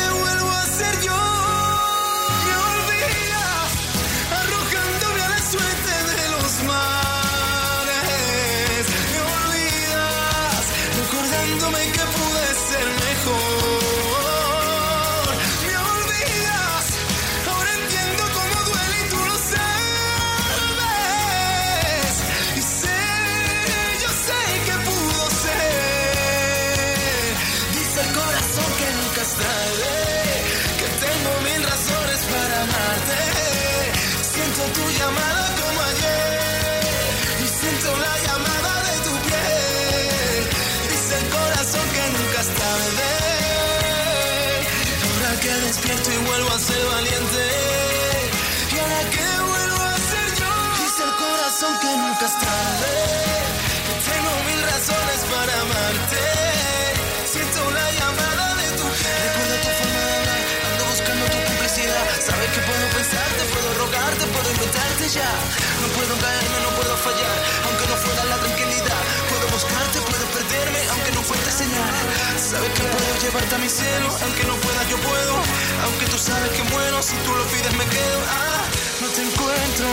No 65.11 65.87
puedo 65.91 66.15
caerme, 66.23 66.57
no 66.63 66.69
puedo 66.79 66.95
fallar. 66.95 67.37
Aunque 67.67 67.85
no 67.85 67.95
fuera 67.97 68.23
la 68.31 68.37
tranquilidad. 68.37 69.01
Puedo 69.27 69.45
buscarte, 69.51 69.99
puedo 69.99 70.25
perderme, 70.31 70.79
aunque 70.87 71.11
no 71.11 71.21
fuerte 71.21 71.51
señal. 71.51 71.91
Sabes 72.39 72.71
que 72.71 72.83
puedo 72.83 73.11
llevarte 73.19 73.55
a 73.55 73.57
mi 73.57 73.67
cielo. 73.67 74.07
Aunque 74.23 74.43
no 74.45 74.55
pueda, 74.55 74.87
yo 74.87 74.95
puedo. 75.03 75.35
Aunque 75.83 76.05
tú 76.05 76.17
sabes 76.17 76.51
que 76.51 76.63
muero, 76.63 77.03
si 77.03 77.15
tú 77.27 77.35
lo 77.35 77.43
pides, 77.51 77.73
me 77.75 77.85
quedo. 77.87 78.19
Ah, 78.29 78.63
no 79.01 79.07
te 79.09 79.21
encuentro 79.23 79.87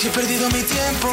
y 0.00 0.06
he 0.06 0.10
perdido 0.10 0.48
mi 0.50 0.62
tiempo. 0.62 1.10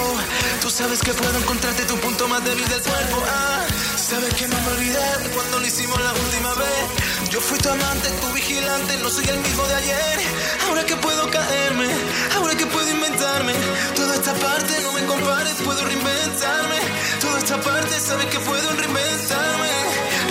Tú 0.62 0.70
sabes 0.70 1.00
que 1.02 1.14
puedo 1.16 1.36
encontrarte 1.36 1.86
tu 1.86 1.97
punto 1.97 2.28
más 2.28 2.43
débil 2.43 2.68
del 2.70 2.82
cuerpo. 2.84 3.18
Ah, 3.26 3.66
sabes 3.97 4.32
que 4.36 4.47
no 4.47 4.62
me 4.62 4.68
olvidé 4.78 5.10
cuando 5.34 5.60
lo 5.60 5.66
hicimos 5.66 6.00
la 6.00 6.14
última 6.14 6.54
vez. 6.54 6.86
Yo 7.30 7.39
fui 7.39 7.59
tu 7.59 7.69
amante, 7.69 8.09
tu 8.21 8.34
vigilante, 8.34 8.97
no 9.03 9.09
soy 9.09 9.23
el 9.30 9.38
mismo 9.39 9.63
de 9.67 9.75
ayer. 9.75 10.19
Ahora 10.67 10.84
que 10.84 10.95
puedo 10.95 11.30
caerme, 11.30 11.88
ahora 12.36 12.55
que 12.55 12.65
puedo 12.65 12.89
inventarme. 12.89 13.53
Toda 13.95 14.15
esta 14.15 14.34
parte 14.34 14.73
no 14.82 14.91
me 14.93 15.05
compares, 15.05 15.53
puedo 15.63 15.80
reinventarme. 15.86 16.80
Toda 17.21 17.38
esta 17.38 17.61
parte 17.61 17.99
sabes 17.99 18.25
que 18.34 18.39
puedo 18.39 18.71
reinventarme, 18.71 19.69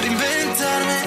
reinventarme. 0.03 0.99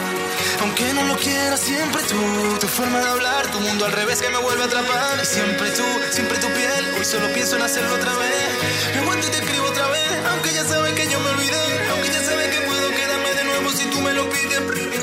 Aunque 0.62 0.94
no 0.94 1.04
lo 1.04 1.18
quiera, 1.18 1.58
siempre 1.58 2.02
tú, 2.04 2.16
tu 2.62 2.68
forma 2.68 3.00
de 3.00 3.10
hablar, 3.10 3.52
tu 3.52 3.60
mundo 3.60 3.84
al 3.84 3.92
revés 3.92 4.22
que 4.22 4.30
me 4.30 4.38
vuelve 4.38 4.64
a 4.64 4.68
atrapar. 4.68 5.20
Y 5.22 5.26
siempre 5.26 5.72
tú, 5.72 5.84
siempre 6.10 6.38
tu 6.38 6.48
piel, 6.48 6.84
hoy 6.98 7.04
solo 7.04 7.28
pienso 7.34 7.58
en 7.58 7.64
hacerlo 7.64 7.94
otra 7.96 8.14
vez. 8.16 8.50
Me 8.94 9.02
aguanto 9.02 9.28
y 9.28 9.32
te 9.32 9.40
escribo 9.40 9.66
otra 9.68 9.88
vez, 9.90 10.12
aunque 10.32 10.54
ya 10.54 10.64
sabes 10.64 10.94
que 10.94 11.10
yo 11.12 11.20
me 11.20 11.30
olvidé. 11.32 11.90
Aunque 11.92 12.08
ya 12.08 12.24
sabes 12.24 12.48
que 12.48 12.62
puedo 12.62 12.90
quedarme 12.92 13.34
de 13.34 13.44
nuevo 13.44 13.72
si 13.72 13.86
tú 13.88 14.00
me 14.00 14.14
lo 14.14 14.30
pides. 14.30 15.01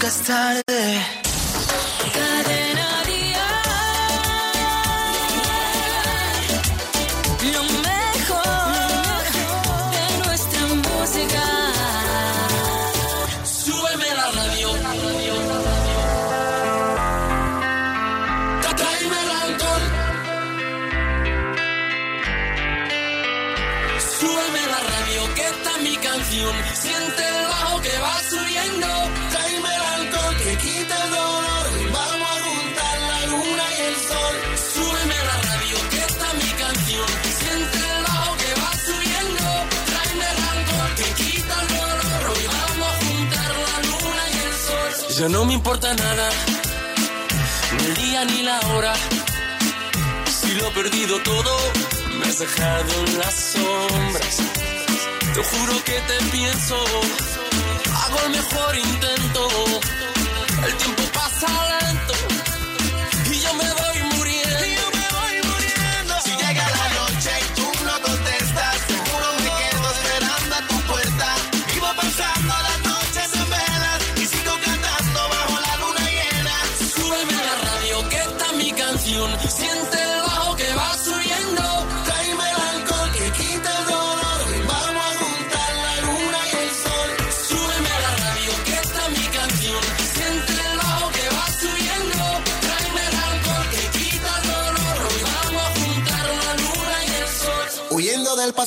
Nunca 0.00 0.06
es 0.06 0.22
tarde. 0.22 1.19
Ya 45.20 45.28
no 45.28 45.44
me 45.44 45.52
importa 45.52 45.92
nada, 45.92 46.30
ni 47.76 47.84
el 47.84 47.94
día 47.94 48.24
ni 48.24 48.42
la 48.42 48.58
hora. 48.68 48.94
Si 50.24 50.54
lo 50.54 50.66
he 50.66 50.70
perdido 50.70 51.18
todo, 51.18 51.58
me 52.18 52.24
has 52.24 52.38
dejado 52.38 53.04
en 53.04 53.18
las 53.18 53.34
sombras. 53.34 54.36
Te 55.34 55.44
juro 55.44 55.84
que 55.84 56.00
te 56.08 56.24
pienso, 56.32 56.74
hago 58.02 58.18
el 58.24 58.30
mejor 58.30 58.78
intento. 58.78 59.48
El 60.66 60.74
tiempo 60.78 61.02
pasa 61.12 61.79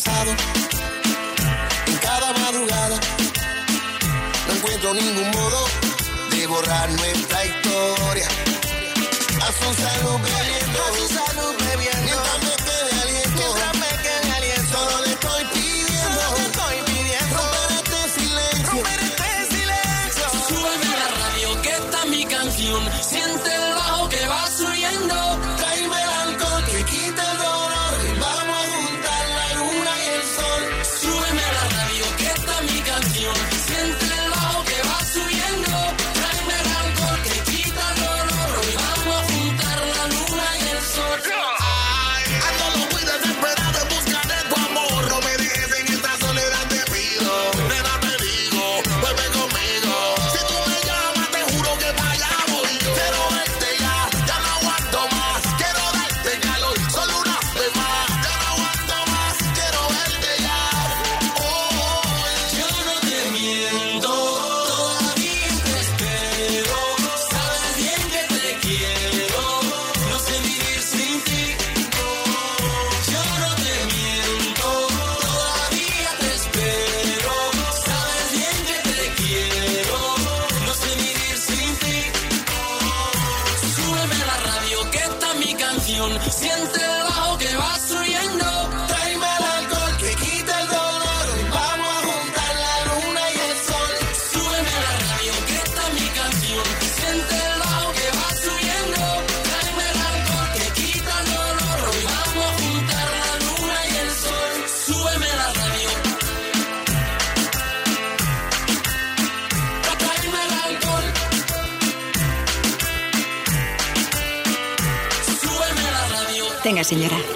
en 0.06 1.98
cada 1.98 2.34
madrugada. 2.34 3.00
No 4.48 4.54
encuentro 4.54 4.94
ningún 4.94 5.32
modo 5.32 5.66
de 6.32 6.48
borrar 6.48 6.90
nuestra 6.92 7.46
historia. 7.46 8.28
A 9.42 9.52
sus 9.52 9.78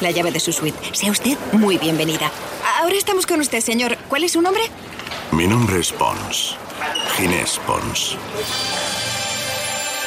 la 0.08 0.12
llave 0.12 0.32
de 0.32 0.40
su 0.40 0.54
suite. 0.54 0.78
Sea 0.94 1.12
usted 1.12 1.38
muy 1.52 1.78
bienvenida. 1.78 2.32
Ahora 2.80 2.96
estamos 2.96 3.26
con 3.26 3.42
usted, 3.42 3.60
señor. 3.60 3.98
¿Cuál 4.08 4.24
es 4.24 4.32
su 4.32 4.42
nombre? 4.42 4.64
Mi 5.32 5.48
nombre 5.48 5.80
es 5.80 5.92
Pons. 5.92 6.56
Ginés 7.18 7.60
Pons. 7.68 8.16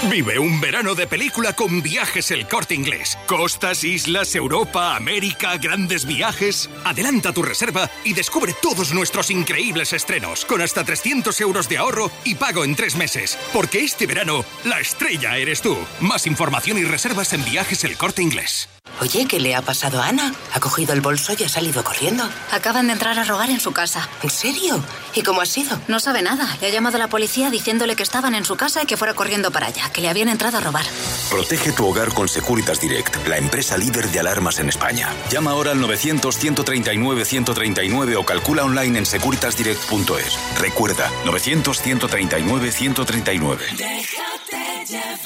Vive 0.09 0.39
un 0.39 0.59
verano 0.63 0.95
de 0.95 1.07
película 1.07 1.53
con 1.53 1.83
viajes 1.83 2.31
el 2.31 2.49
corte 2.49 2.75
inglés. 2.75 3.19
Costas, 3.27 3.85
islas, 3.85 4.35
Europa, 4.35 4.97
América, 4.97 5.59
grandes 5.59 6.07
viajes. 6.07 6.71
Adelanta 6.87 7.35
tu 7.35 7.43
reserva 7.43 7.91
y 8.03 8.15
descubre 8.15 8.55
todos 8.63 8.95
nuestros 8.95 9.31
increíbles 9.31 9.93
estrenos 9.93 10.47
con 10.47 10.63
hasta 10.63 10.83
300 10.83 11.39
euros 11.43 11.69
de 11.69 11.77
ahorro 11.77 12.11
y 12.25 12.37
pago 12.37 12.65
en 12.65 12.75
tres 12.75 12.97
meses. 12.97 13.37
Porque 13.53 13.81
este 13.81 14.07
verano, 14.07 14.47
la 14.65 14.81
estrella 14.81 15.37
eres 15.37 15.61
tú. 15.61 15.77
Más 16.01 16.27
información 16.27 16.79
y 16.79 16.85
reservas 16.85 17.35
en 17.35 17.45
viajes 17.45 17.85
el 17.85 17.99
corte 17.99 18.23
inglés. 18.23 18.71
Oye, 19.01 19.27
¿qué 19.27 19.41
le 19.41 19.55
ha 19.55 19.63
pasado 19.63 20.03
a 20.03 20.09
Ana? 20.09 20.35
Ha 20.53 20.61
cogido 20.61 20.93
el 20.93 21.01
bolso 21.01 21.33
y 21.39 21.45
ha 21.45 21.49
salido 21.49 21.83
corriendo. 21.83 22.29
Acaban 22.51 22.87
de 22.87 22.93
entrar 22.93 23.19
a 23.19 23.25
robar 23.25 23.49
en 23.49 23.59
su 23.59 23.73
casa. 23.73 24.07
¿En 24.23 24.29
serio? 24.29 24.85
¿Y 25.15 25.23
cómo 25.23 25.41
ha 25.41 25.47
sido? 25.47 25.81
No 25.89 26.01
sabe 26.01 26.21
nada. 26.21 26.59
Le 26.61 26.67
ha 26.67 26.71
llamado 26.71 26.97
a 26.97 26.99
la 26.99 27.09
policía 27.09 27.49
diciéndole 27.51 27.97
que 27.97 28.03
estaban 28.03 28.35
en 28.35 28.45
su 28.45 28.57
casa 28.57 28.83
y 28.83 28.87
que 28.87 28.99
fuera 28.99 29.15
corriendo 29.15 29.51
para 29.51 29.69
allá, 29.69 29.89
que 29.91 30.03
le 30.03 30.11
habían 30.11 30.29
entrado 30.29 30.59
a 30.59 30.61
robar. 30.61 30.85
Protege 31.31 31.73
tu 31.73 31.87
hogar 31.87 32.13
con 32.13 32.29
Securitas 32.29 32.79
Direct, 32.81 33.27
la 33.27 33.39
empresa 33.39 33.79
líder 33.79 34.11
de 34.11 34.21
alarmas 34.21 34.59
en 34.59 34.69
España. 34.69 35.09
Llama 35.31 35.53
ahora 35.53 35.71
al 35.73 35.79
900-139-139 35.81 38.17
o 38.19 38.25
calcula 38.25 38.65
online 38.65 38.99
en 38.99 39.07
securitasdirect.es. 39.07 40.39
Recuerda, 40.59 41.11
900-139-139. 41.25 43.59
Déjate 43.77 44.85
llevar. 44.87 45.20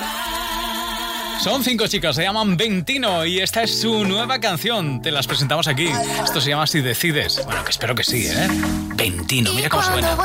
Son 1.44 1.62
cinco 1.62 1.86
chicas, 1.88 2.16
se 2.16 2.22
llaman 2.22 2.56
Ventino 2.56 3.26
y 3.26 3.40
esta 3.40 3.64
es 3.64 3.82
su 3.82 4.06
nueva 4.06 4.38
canción. 4.38 5.02
Te 5.02 5.10
las 5.10 5.26
presentamos 5.26 5.68
aquí. 5.68 5.88
Esto 6.24 6.40
se 6.40 6.48
llama 6.48 6.66
Si 6.66 6.80
Decides. 6.80 7.44
Bueno, 7.44 7.62
que 7.62 7.70
espero 7.70 7.94
que 7.94 8.02
sí, 8.02 8.26
¿eh? 8.26 8.48
Ventino, 8.96 9.52
mira 9.52 9.68
cómo 9.68 9.82
suena. 9.82 10.16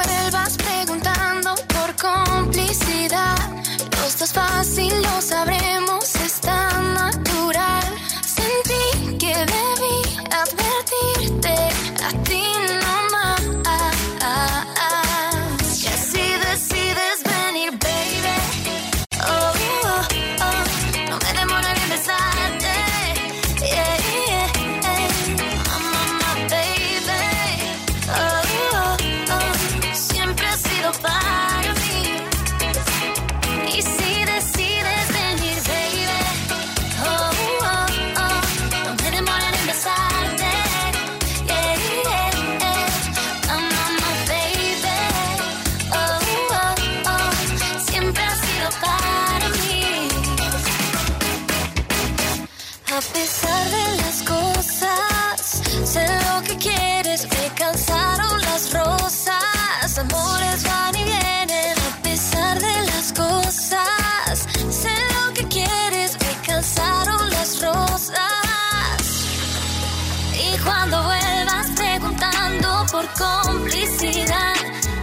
complicidad. 73.18 74.56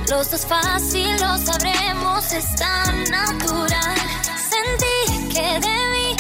Los 0.09 0.31
dos 0.31 0.47
fácil 0.47 1.11
lo 1.21 1.37
sabremos, 1.39 2.33
es 2.33 2.57
tan 2.57 3.05
natural. 3.05 3.97
Sentí 4.37 5.29
que 5.29 5.61
debí 5.61 6.17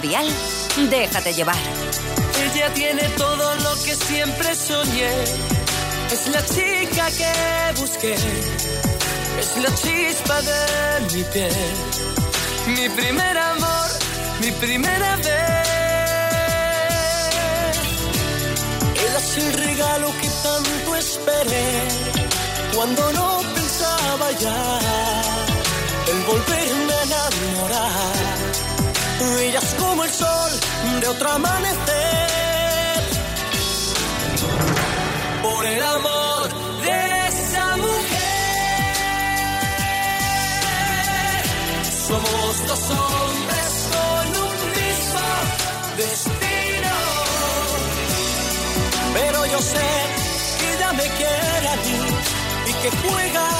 Déjate 0.00 1.32
llevar. 1.32 1.56
Ella 2.44 2.74
tiene 2.74 3.02
todo 3.16 3.54
lo 3.56 3.74
que 3.82 3.94
siempre 3.94 4.54
soñé. 4.54 5.10
Es 6.12 6.28
la 6.28 6.44
chica 6.44 7.06
que 7.16 7.80
busqué. 7.80 8.14
Es 9.40 9.56
la 9.56 9.74
chispa 9.74 10.42
de 10.42 11.14
mi 11.14 11.24
piel. 11.24 11.50
Mi 12.66 12.88
primer 12.90 13.38
amor, 13.38 13.88
mi 14.42 14.50
primera 14.52 15.16
vez. 15.16 15.26
Era 19.02 19.18
el 19.38 19.52
regalo 19.54 20.12
que 20.20 20.28
tanto 20.42 20.96
esperé. 20.96 21.88
Cuando 22.74 23.12
no 23.12 23.40
pensaba 23.54 24.30
ya 24.32 24.78
en 26.10 26.26
volverme 26.26 26.92
a 26.92 27.02
enamorar. 27.02 28.15
Como 29.56 30.04
el 30.04 30.10
sol 30.10 30.50
de 31.00 31.08
otro 31.08 31.30
amanecer. 31.30 33.00
Por 35.42 35.64
el 35.64 35.82
amor 35.82 36.48
de 36.82 37.28
esa 37.28 37.76
mujer. 37.76 37.96
Somos 42.06 42.66
dos 42.68 42.90
hombres 42.90 43.88
con 43.94 44.26
un 44.44 44.56
mismo 44.76 45.24
destino. 45.96 46.94
Pero 49.14 49.46
yo 49.46 49.58
sé 49.58 49.88
que 50.60 50.74
ella 50.74 50.92
me 50.92 51.04
quiere 51.16 51.68
a 51.68 51.76
mí 51.76 52.00
y 52.66 52.72
que 52.74 52.90
juega 52.90 53.55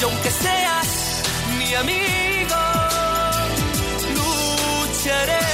y 0.00 0.04
aunque 0.04 0.30
seas 0.30 0.88
mi 1.58 1.74
amigo, 1.74 2.56
lucharé. 4.16 5.46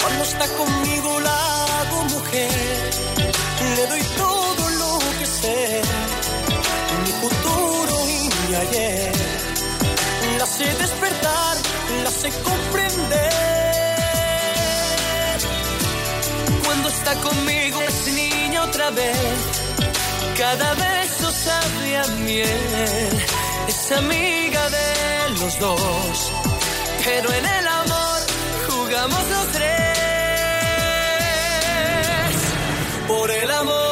Cuando 0.00 0.24
está 0.24 0.46
conmigo 0.56 1.20
la 1.20 1.80
hago 1.80 2.04
mujer, 2.04 2.90
le 3.76 3.86
doy 3.88 4.02
todo 4.16 4.70
lo 4.80 4.98
que 5.18 5.26
sé, 5.26 5.82
mi 7.04 7.12
futuro 7.20 8.08
y 8.08 8.48
mi 8.48 8.54
ayer. 8.54 9.12
La 10.38 10.46
sé 10.46 10.64
despertar, 10.64 11.56
la 12.04 12.10
sé 12.10 12.30
comprender. 12.42 13.51
Está 17.02 17.20
conmigo 17.20 17.82
es 17.82 18.06
niña 18.14 18.62
otra 18.62 18.90
vez, 18.90 19.16
cada 20.38 20.74
beso 20.74 21.32
sabe 21.32 21.96
a 21.96 22.06
miel. 22.24 23.24
Es 23.68 23.92
amiga 23.92 24.70
de 24.70 25.30
los 25.40 25.58
dos, 25.58 26.32
pero 27.04 27.32
en 27.32 27.44
el 27.58 27.66
amor 27.66 28.20
jugamos 28.68 29.28
los 29.34 29.46
tres. 29.48 29.62
Por 33.08 33.30
el 33.30 33.50
amor 33.50 33.91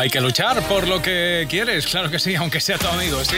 Hay 0.00 0.08
que 0.08 0.22
luchar 0.22 0.62
por 0.62 0.88
lo 0.88 1.02
que 1.02 1.46
quieres, 1.46 1.84
claro 1.84 2.10
que 2.10 2.18
sí, 2.18 2.34
aunque 2.34 2.58
sea 2.58 2.78
tu 2.78 2.88
amigo, 2.88 3.22
sí. 3.22 3.36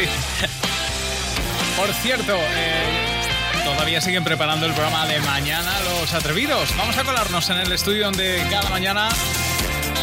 Por 1.77 1.93
cierto, 1.93 2.37
eh, 2.37 3.65
todavía 3.65 4.01
siguen 4.01 4.23
preparando 4.23 4.67
el 4.67 4.73
programa 4.73 5.05
de 5.09 5.19
mañana 5.23 5.73
Los 5.81 6.15
Atrevidos. 6.15 6.73
Vamos 6.77 6.97
a 6.97 7.03
colarnos 7.03 7.51
en 7.51 7.57
el 7.57 7.73
estudio 7.73 8.05
donde 8.05 8.41
cada 8.49 8.71
mañana 8.71 9.09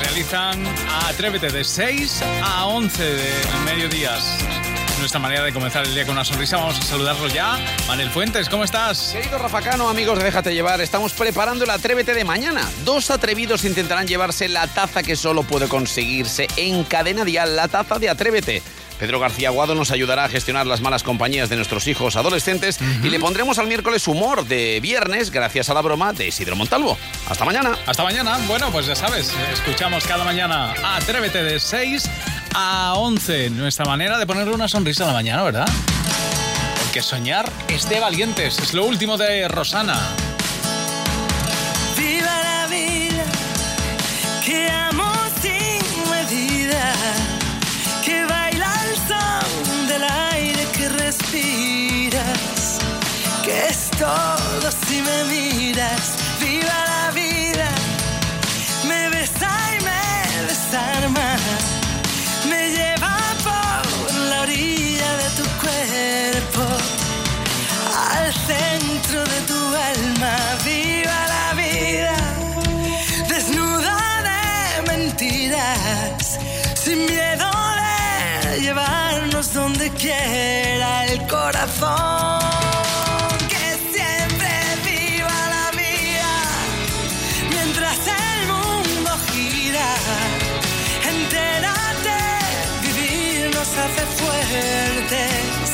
utilizan 0.01 0.61
Atrévete 1.07 1.47
de 1.47 1.63
6 1.63 2.23
a 2.43 2.65
11 2.65 3.03
de 3.05 3.31
mediodías. 3.63 4.58
Nuestra 4.99 5.19
manera 5.19 5.43
de 5.43 5.53
comenzar 5.53 5.85
el 5.85 5.93
día 5.93 6.05
con 6.05 6.13
una 6.13 6.25
sonrisa. 6.25 6.57
Vamos 6.57 6.77
a 6.77 6.81
saludarlos 6.81 7.33
ya. 7.33 7.57
Manel 7.87 8.09
Fuentes, 8.09 8.49
¿cómo 8.49 8.65
estás? 8.65 9.11
Querido 9.13 9.37
Rafacano, 9.37 9.89
amigos 9.89 10.19
de 10.19 10.25
Déjate 10.25 10.53
Llevar, 10.53 10.81
estamos 10.81 11.13
preparando 11.13 11.63
el 11.63 11.69
Atrévete 11.69 12.13
de 12.13 12.25
mañana. 12.25 12.69
Dos 12.83 13.09
atrevidos 13.09 13.63
intentarán 13.63 14.07
llevarse 14.07 14.49
la 14.49 14.67
taza 14.67 15.01
que 15.01 15.15
solo 15.15 15.43
puede 15.43 15.69
conseguirse 15.69 16.47
en 16.57 16.83
Cadena 16.83 17.23
Dial, 17.23 17.55
la 17.55 17.69
taza 17.69 17.97
de 17.97 18.09
Atrévete. 18.09 18.61
Pedro 18.99 19.19
García 19.19 19.49
Guado 19.49 19.73
nos 19.75 19.91
ayudará 19.91 20.25
a 20.25 20.29
gestionar 20.29 20.67
las 20.67 20.81
malas 20.81 21.03
compañías 21.03 21.47
de 21.47 21.55
nuestros 21.55 21.87
hijos 21.87 22.17
adolescentes 22.17 22.79
y 23.01 23.09
le 23.09 23.19
pondremos 23.19 23.57
al 23.57 23.67
miércoles 23.67 24.07
humor 24.09 24.45
de 24.45 24.79
viernes 24.81 25.31
gracias 25.31 25.69
a 25.69 25.73
la 25.73 25.81
broma 25.81 26.11
de 26.11 26.27
Isidro 26.27 26.57
Montalvo. 26.57 26.97
Hasta 27.29 27.45
mañana. 27.45 27.77
Hasta 27.85 28.03
mañana. 28.03 28.37
Bueno, 28.45 28.69
pues 28.71 28.87
ya 28.87 28.95
sabes, 28.95 29.33
escuchamos 29.53 30.05
cada 30.05 30.25
mañana 30.25 30.73
Atrévete 30.83 31.41
de 31.41 31.61
6 31.61 32.09
a 32.55 32.93
11. 32.95 33.49
Nuestra 33.51 33.85
manera 33.85 34.17
de 34.17 34.25
ponerle 34.25 34.53
una 34.53 34.67
sonrisa 34.67 35.03
a 35.03 35.07
la 35.07 35.13
mañana, 35.13 35.43
¿verdad? 35.43 35.67
Porque 36.83 37.01
soñar 37.01 37.51
es 37.67 37.87
de 37.89 37.99
valientes. 37.99 38.59
Es 38.59 38.73
lo 38.73 38.85
último 38.85 39.17
de 39.17 39.47
Rosana. 39.47 39.97
Viva 41.97 42.41
la 42.43 42.67
vida, 42.67 43.25
que 44.45 44.69
amo 44.69 45.11
sin 45.41 46.09
medida, 46.09 46.93
que 48.03 48.25
baila 48.25 48.73
el 48.89 48.95
son 49.07 49.87
del 49.87 50.03
aire 50.03 50.67
que 50.75 50.89
respiras, 50.89 52.79
que 53.43 53.67
es 53.67 53.91
todo 53.91 54.71
si 54.87 55.01
me 55.01 55.23
miras. 55.25 56.15
Viva 56.39 56.67
la 56.67 57.08
vida, 57.08 57.08
donde 79.47 79.89
quiera 79.91 81.05
el 81.05 81.25
corazón. 81.27 82.41
Que 83.47 83.67
siempre 83.93 84.51
viva 84.83 85.37
la 85.55 85.71
vida, 85.71 86.31
mientras 87.49 87.97
el 88.05 88.47
mundo 88.53 89.11
gira. 89.31 89.89
Entérate, 91.13 92.19
vivir 92.81 93.55
nos 93.55 93.69
hace 93.83 94.03
fuertes. 94.19 95.67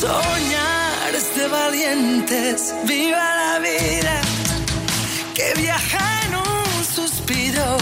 Soñar 0.00 1.14
es 1.14 1.36
de 1.36 1.46
valientes, 1.46 2.74
viva 2.84 3.26
la 3.42 3.58
vida, 3.60 4.20
que 5.36 5.54
viaja 5.56 6.04
en 6.24 6.34
un 6.34 6.84
suspiro, 6.96 7.76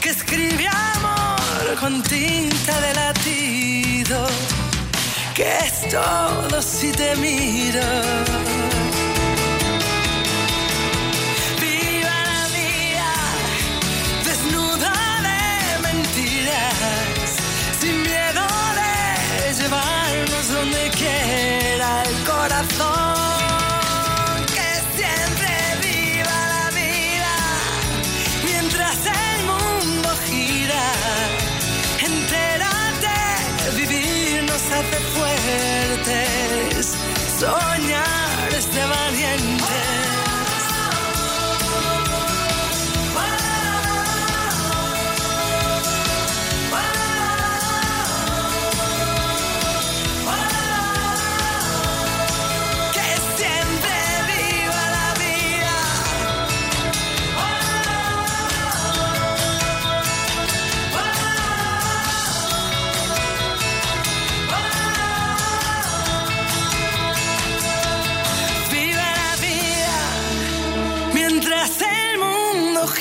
que 0.00 0.10
escribe 0.10 0.68
amor 0.68 1.76
con 1.80 2.00
tinta 2.04 2.80
de 2.80 2.94
que 5.34 5.58
es 5.58 5.88
todo 5.88 6.60
si 6.60 6.92
te 6.92 7.16
miro. 7.16 8.63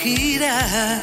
Gira. 0.03 1.01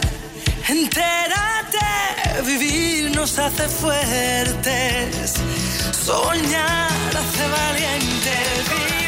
Entérate, 0.68 2.42
vivir 2.44 3.10
nos 3.16 3.38
hace 3.38 3.66
fuertes. 3.68 5.34
Soñar 6.04 6.90
hace 7.20 7.44
valientes. 7.58 8.99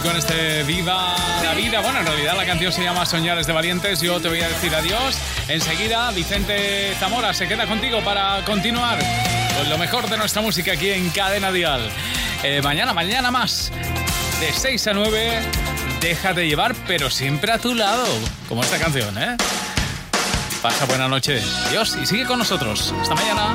Con 0.00 0.16
este 0.16 0.62
Viva 0.62 1.14
la 1.42 1.52
Vida. 1.52 1.80
Bueno, 1.80 2.00
en 2.00 2.06
realidad 2.06 2.34
la 2.34 2.46
canción 2.46 2.72
se 2.72 2.82
llama 2.82 3.04
Soñares 3.04 3.46
de 3.46 3.52
Valientes. 3.52 4.00
Yo 4.00 4.20
te 4.20 4.28
voy 4.28 4.40
a 4.40 4.48
decir 4.48 4.74
adiós. 4.74 5.18
Enseguida, 5.48 6.10
Vicente 6.12 6.94
Zamora 6.98 7.34
se 7.34 7.46
queda 7.46 7.66
contigo 7.66 8.00
para 8.02 8.42
continuar 8.46 8.98
con 9.58 9.68
lo 9.68 9.76
mejor 9.76 10.08
de 10.08 10.16
nuestra 10.16 10.40
música 10.40 10.72
aquí 10.72 10.88
en 10.88 11.10
Cadena 11.10 11.52
Dial. 11.52 11.90
Eh, 12.42 12.62
mañana, 12.62 12.94
mañana 12.94 13.30
más. 13.30 13.70
De 14.40 14.50
6 14.54 14.86
a 14.86 14.94
9, 14.94 15.42
déjate 16.00 16.48
llevar, 16.48 16.74
pero 16.86 17.10
siempre 17.10 17.52
a 17.52 17.58
tu 17.58 17.74
lado. 17.74 18.06
Como 18.48 18.62
esta 18.62 18.78
canción, 18.78 19.22
¿eh? 19.22 19.36
Pasa 20.62 20.86
buena 20.86 21.06
noche. 21.06 21.42
Adiós 21.66 21.98
y 22.02 22.06
sigue 22.06 22.24
con 22.24 22.38
nosotros. 22.38 22.94
Hasta 23.02 23.14
mañana. 23.14 23.54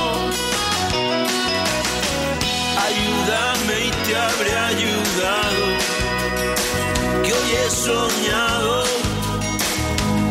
ayúdame 3.21 3.85
y 3.85 3.91
te 4.05 4.15
habré 4.15 4.57
ayudado, 4.57 5.65
que 7.23 7.33
hoy 7.33 7.51
he 7.51 7.69
soñado 7.69 8.83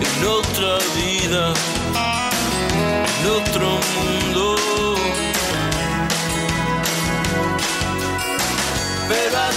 en 0.01 0.27
otra 0.27 0.79
vida, 0.97 1.55
en 3.21 3.27
otro 3.31 3.69
mundo. 3.95 4.57
Pero 9.09 9.39
a 9.39 9.51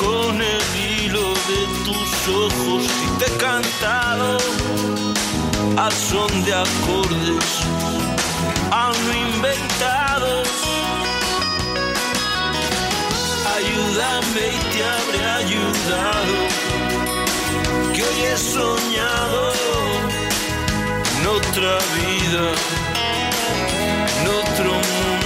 con 0.00 0.40
el 0.40 0.62
hilo 0.76 1.28
de 1.50 1.60
tus 1.84 2.10
ojos 2.28 2.84
y 3.04 3.18
te 3.18 3.26
he 3.26 3.36
cantado 3.36 4.38
al 5.76 5.92
son 5.92 6.44
de 6.44 6.54
acordes 6.54 7.44
aún 8.70 9.08
inventados. 9.28 10.48
Ayúdame 13.56 14.44
y 14.56 14.60
te 14.72 14.80
habré 14.94 15.22
ayudado, 15.42 16.36
que 17.94 18.02
hoy 18.02 18.20
he 18.32 18.36
soñado 18.38 19.52
en 21.12 21.26
otra 21.26 21.72
vida, 21.98 22.44
en 24.16 24.28
otro 24.28 24.70
mundo. 24.72 25.19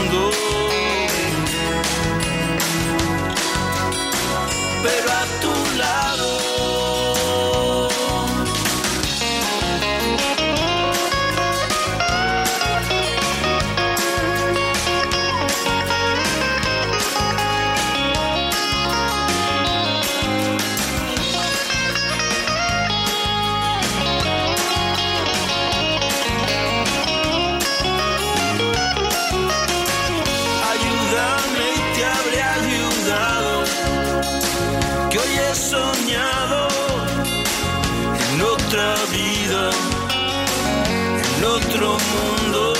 otro 41.44 41.98
mundo. 41.98 42.73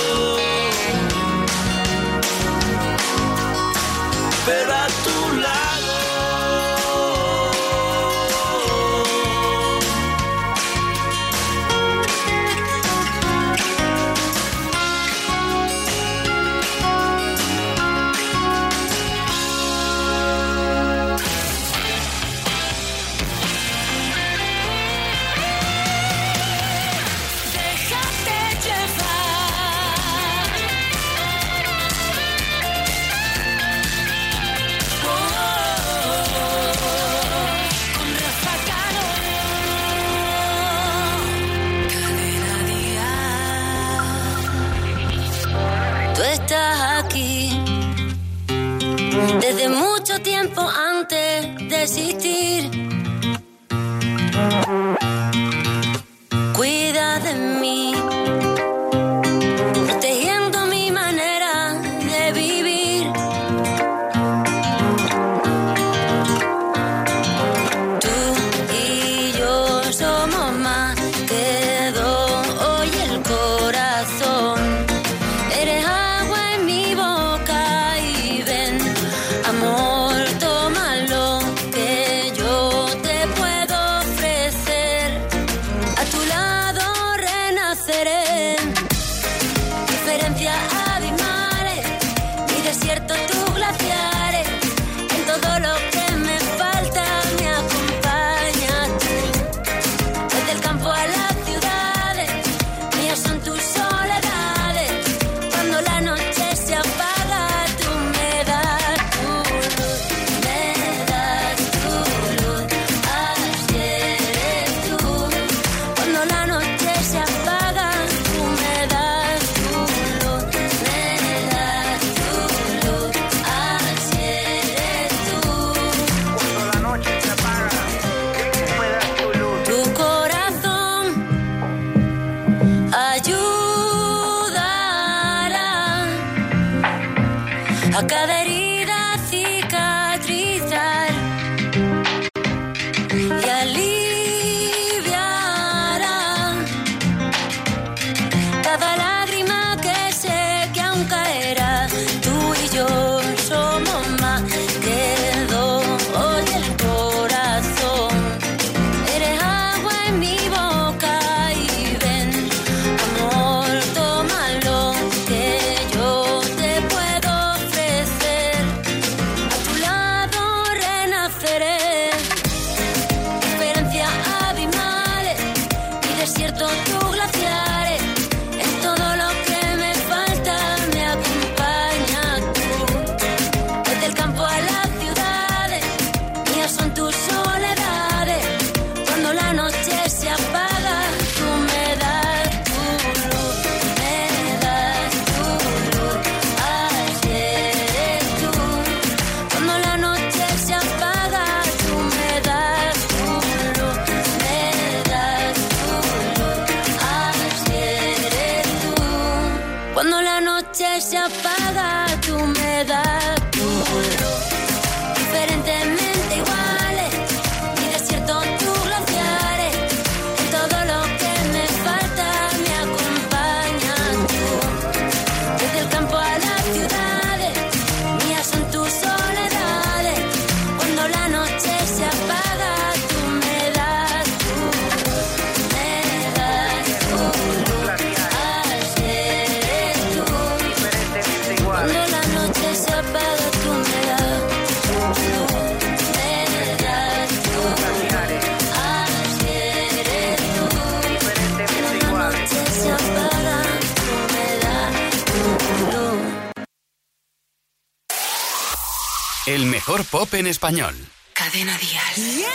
Español. 260.47 260.93
Cadena 261.33 261.77
Dial. 261.77 262.45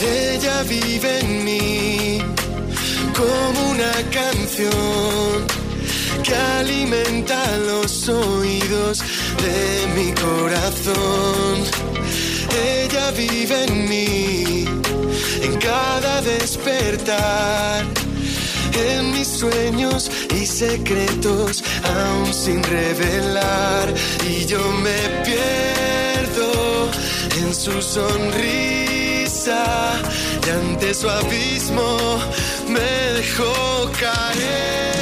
Ella 0.00 0.62
vive 0.64 1.20
en 1.20 1.44
mí 1.44 2.18
como 3.14 3.70
una 3.70 3.92
canción 4.10 5.57
que 6.28 6.34
alimenta 6.34 7.56
los 7.66 8.08
oídos 8.08 9.02
de 9.44 9.86
mi 9.96 10.12
corazón. 10.12 11.54
Ella 12.76 13.10
vive 13.12 13.64
en 13.64 13.88
mí 13.88 14.64
en 15.42 15.56
cada 15.58 16.20
despertar, 16.22 17.86
en 18.74 19.12
mis 19.12 19.28
sueños 19.28 20.10
y 20.34 20.44
secretos 20.46 21.64
aún 21.96 22.34
sin 22.34 22.62
revelar. 22.62 23.94
Y 24.28 24.44
yo 24.44 24.60
me 24.86 25.00
pierdo 25.24 26.90
en 27.40 27.54
su 27.54 27.80
sonrisa 27.80 29.64
y 30.46 30.50
ante 30.50 30.92
su 30.92 31.08
abismo 31.08 32.18
me 32.68 32.90
dejó 33.18 33.90
caer. 33.98 34.97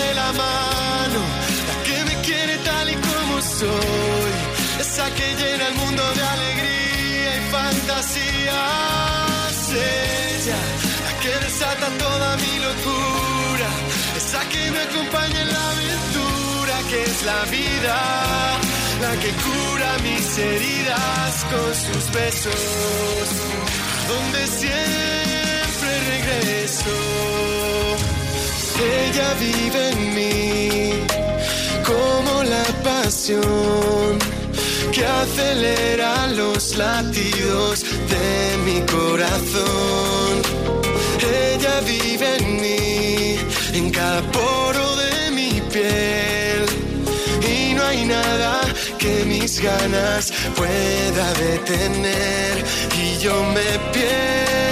De 0.00 0.08
la 0.14 0.32
mano, 0.32 1.20
la 1.68 1.76
que 1.86 2.04
me 2.08 2.14
quiere 2.26 2.54
tal 2.58 2.90
y 2.90 2.94
como 2.94 3.40
soy, 3.40 4.32
esa 4.80 5.06
que 5.16 5.26
llena 5.40 5.64
el 5.68 5.74
mundo 5.74 6.02
de 6.18 6.22
alegría 6.36 7.30
y 7.36 7.40
fantasías. 7.56 8.52
Ella 9.72 10.60
la 11.06 11.12
que 11.22 11.32
desata 11.44 11.86
toda 12.04 12.28
mi 12.44 12.54
locura, 12.68 13.68
esa 14.16 14.40
que 14.52 14.62
me 14.70 14.80
acompaña 14.88 15.40
en 15.42 15.48
la 15.52 15.62
aventura 15.70 16.74
que 16.90 16.98
es 17.02 17.18
la 17.24 17.40
vida 17.56 17.96
la 19.02 19.16
que 19.16 19.30
cura 19.46 19.98
mis 20.04 20.38
heridas 20.38 21.44
con 21.50 21.74
sus 21.74 22.12
besos, 22.12 22.54
donde 24.08 24.46
siempre 24.46 25.90
regreso. 26.14 26.94
Ella 28.80 29.34
vive 29.38 29.90
en 29.90 30.14
mí 30.14 30.92
como 31.84 32.42
la 32.42 32.64
pasión 32.82 34.18
que 34.92 35.04
acelera 35.04 36.26
los 36.28 36.76
latidos 36.76 37.84
de 38.12 38.58
mi 38.64 38.80
corazón. 38.82 40.42
Ella 41.20 41.80
vive 41.86 42.36
en 42.38 42.60
mí, 42.60 43.38
en 43.74 43.90
cada 43.90 44.22
poro 44.32 44.96
de 44.96 45.30
mi 45.32 45.60
piel. 45.72 46.64
Y 47.42 47.74
no 47.74 47.84
hay 47.84 48.04
nada 48.04 48.60
que 48.98 49.24
mis 49.24 49.60
ganas 49.60 50.32
pueda 50.56 51.32
detener. 51.34 52.64
Y 52.96 53.18
yo 53.18 53.34
me 53.54 53.78
pierdo 53.92 54.71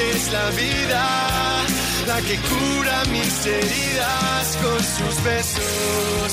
es 0.00 0.32
la 0.32 0.50
vida. 0.50 1.02
La 2.06 2.20
que 2.22 2.36
cura 2.36 3.04
mis 3.12 3.46
heridas 3.46 4.56
con 4.62 4.78
sus 4.78 5.22
besos. 5.22 6.32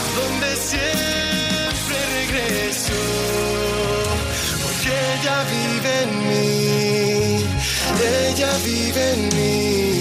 A 0.00 0.20
donde 0.20 0.56
siempre 0.56 1.96
regreso. 2.20 3.00
Porque 4.62 4.90
ella 5.14 5.36
vive 5.54 5.92
en 6.06 6.12
mí. 6.28 7.44
Ella 8.28 8.52
vive 8.64 9.12
en 9.14 9.28
mí. 9.36 9.91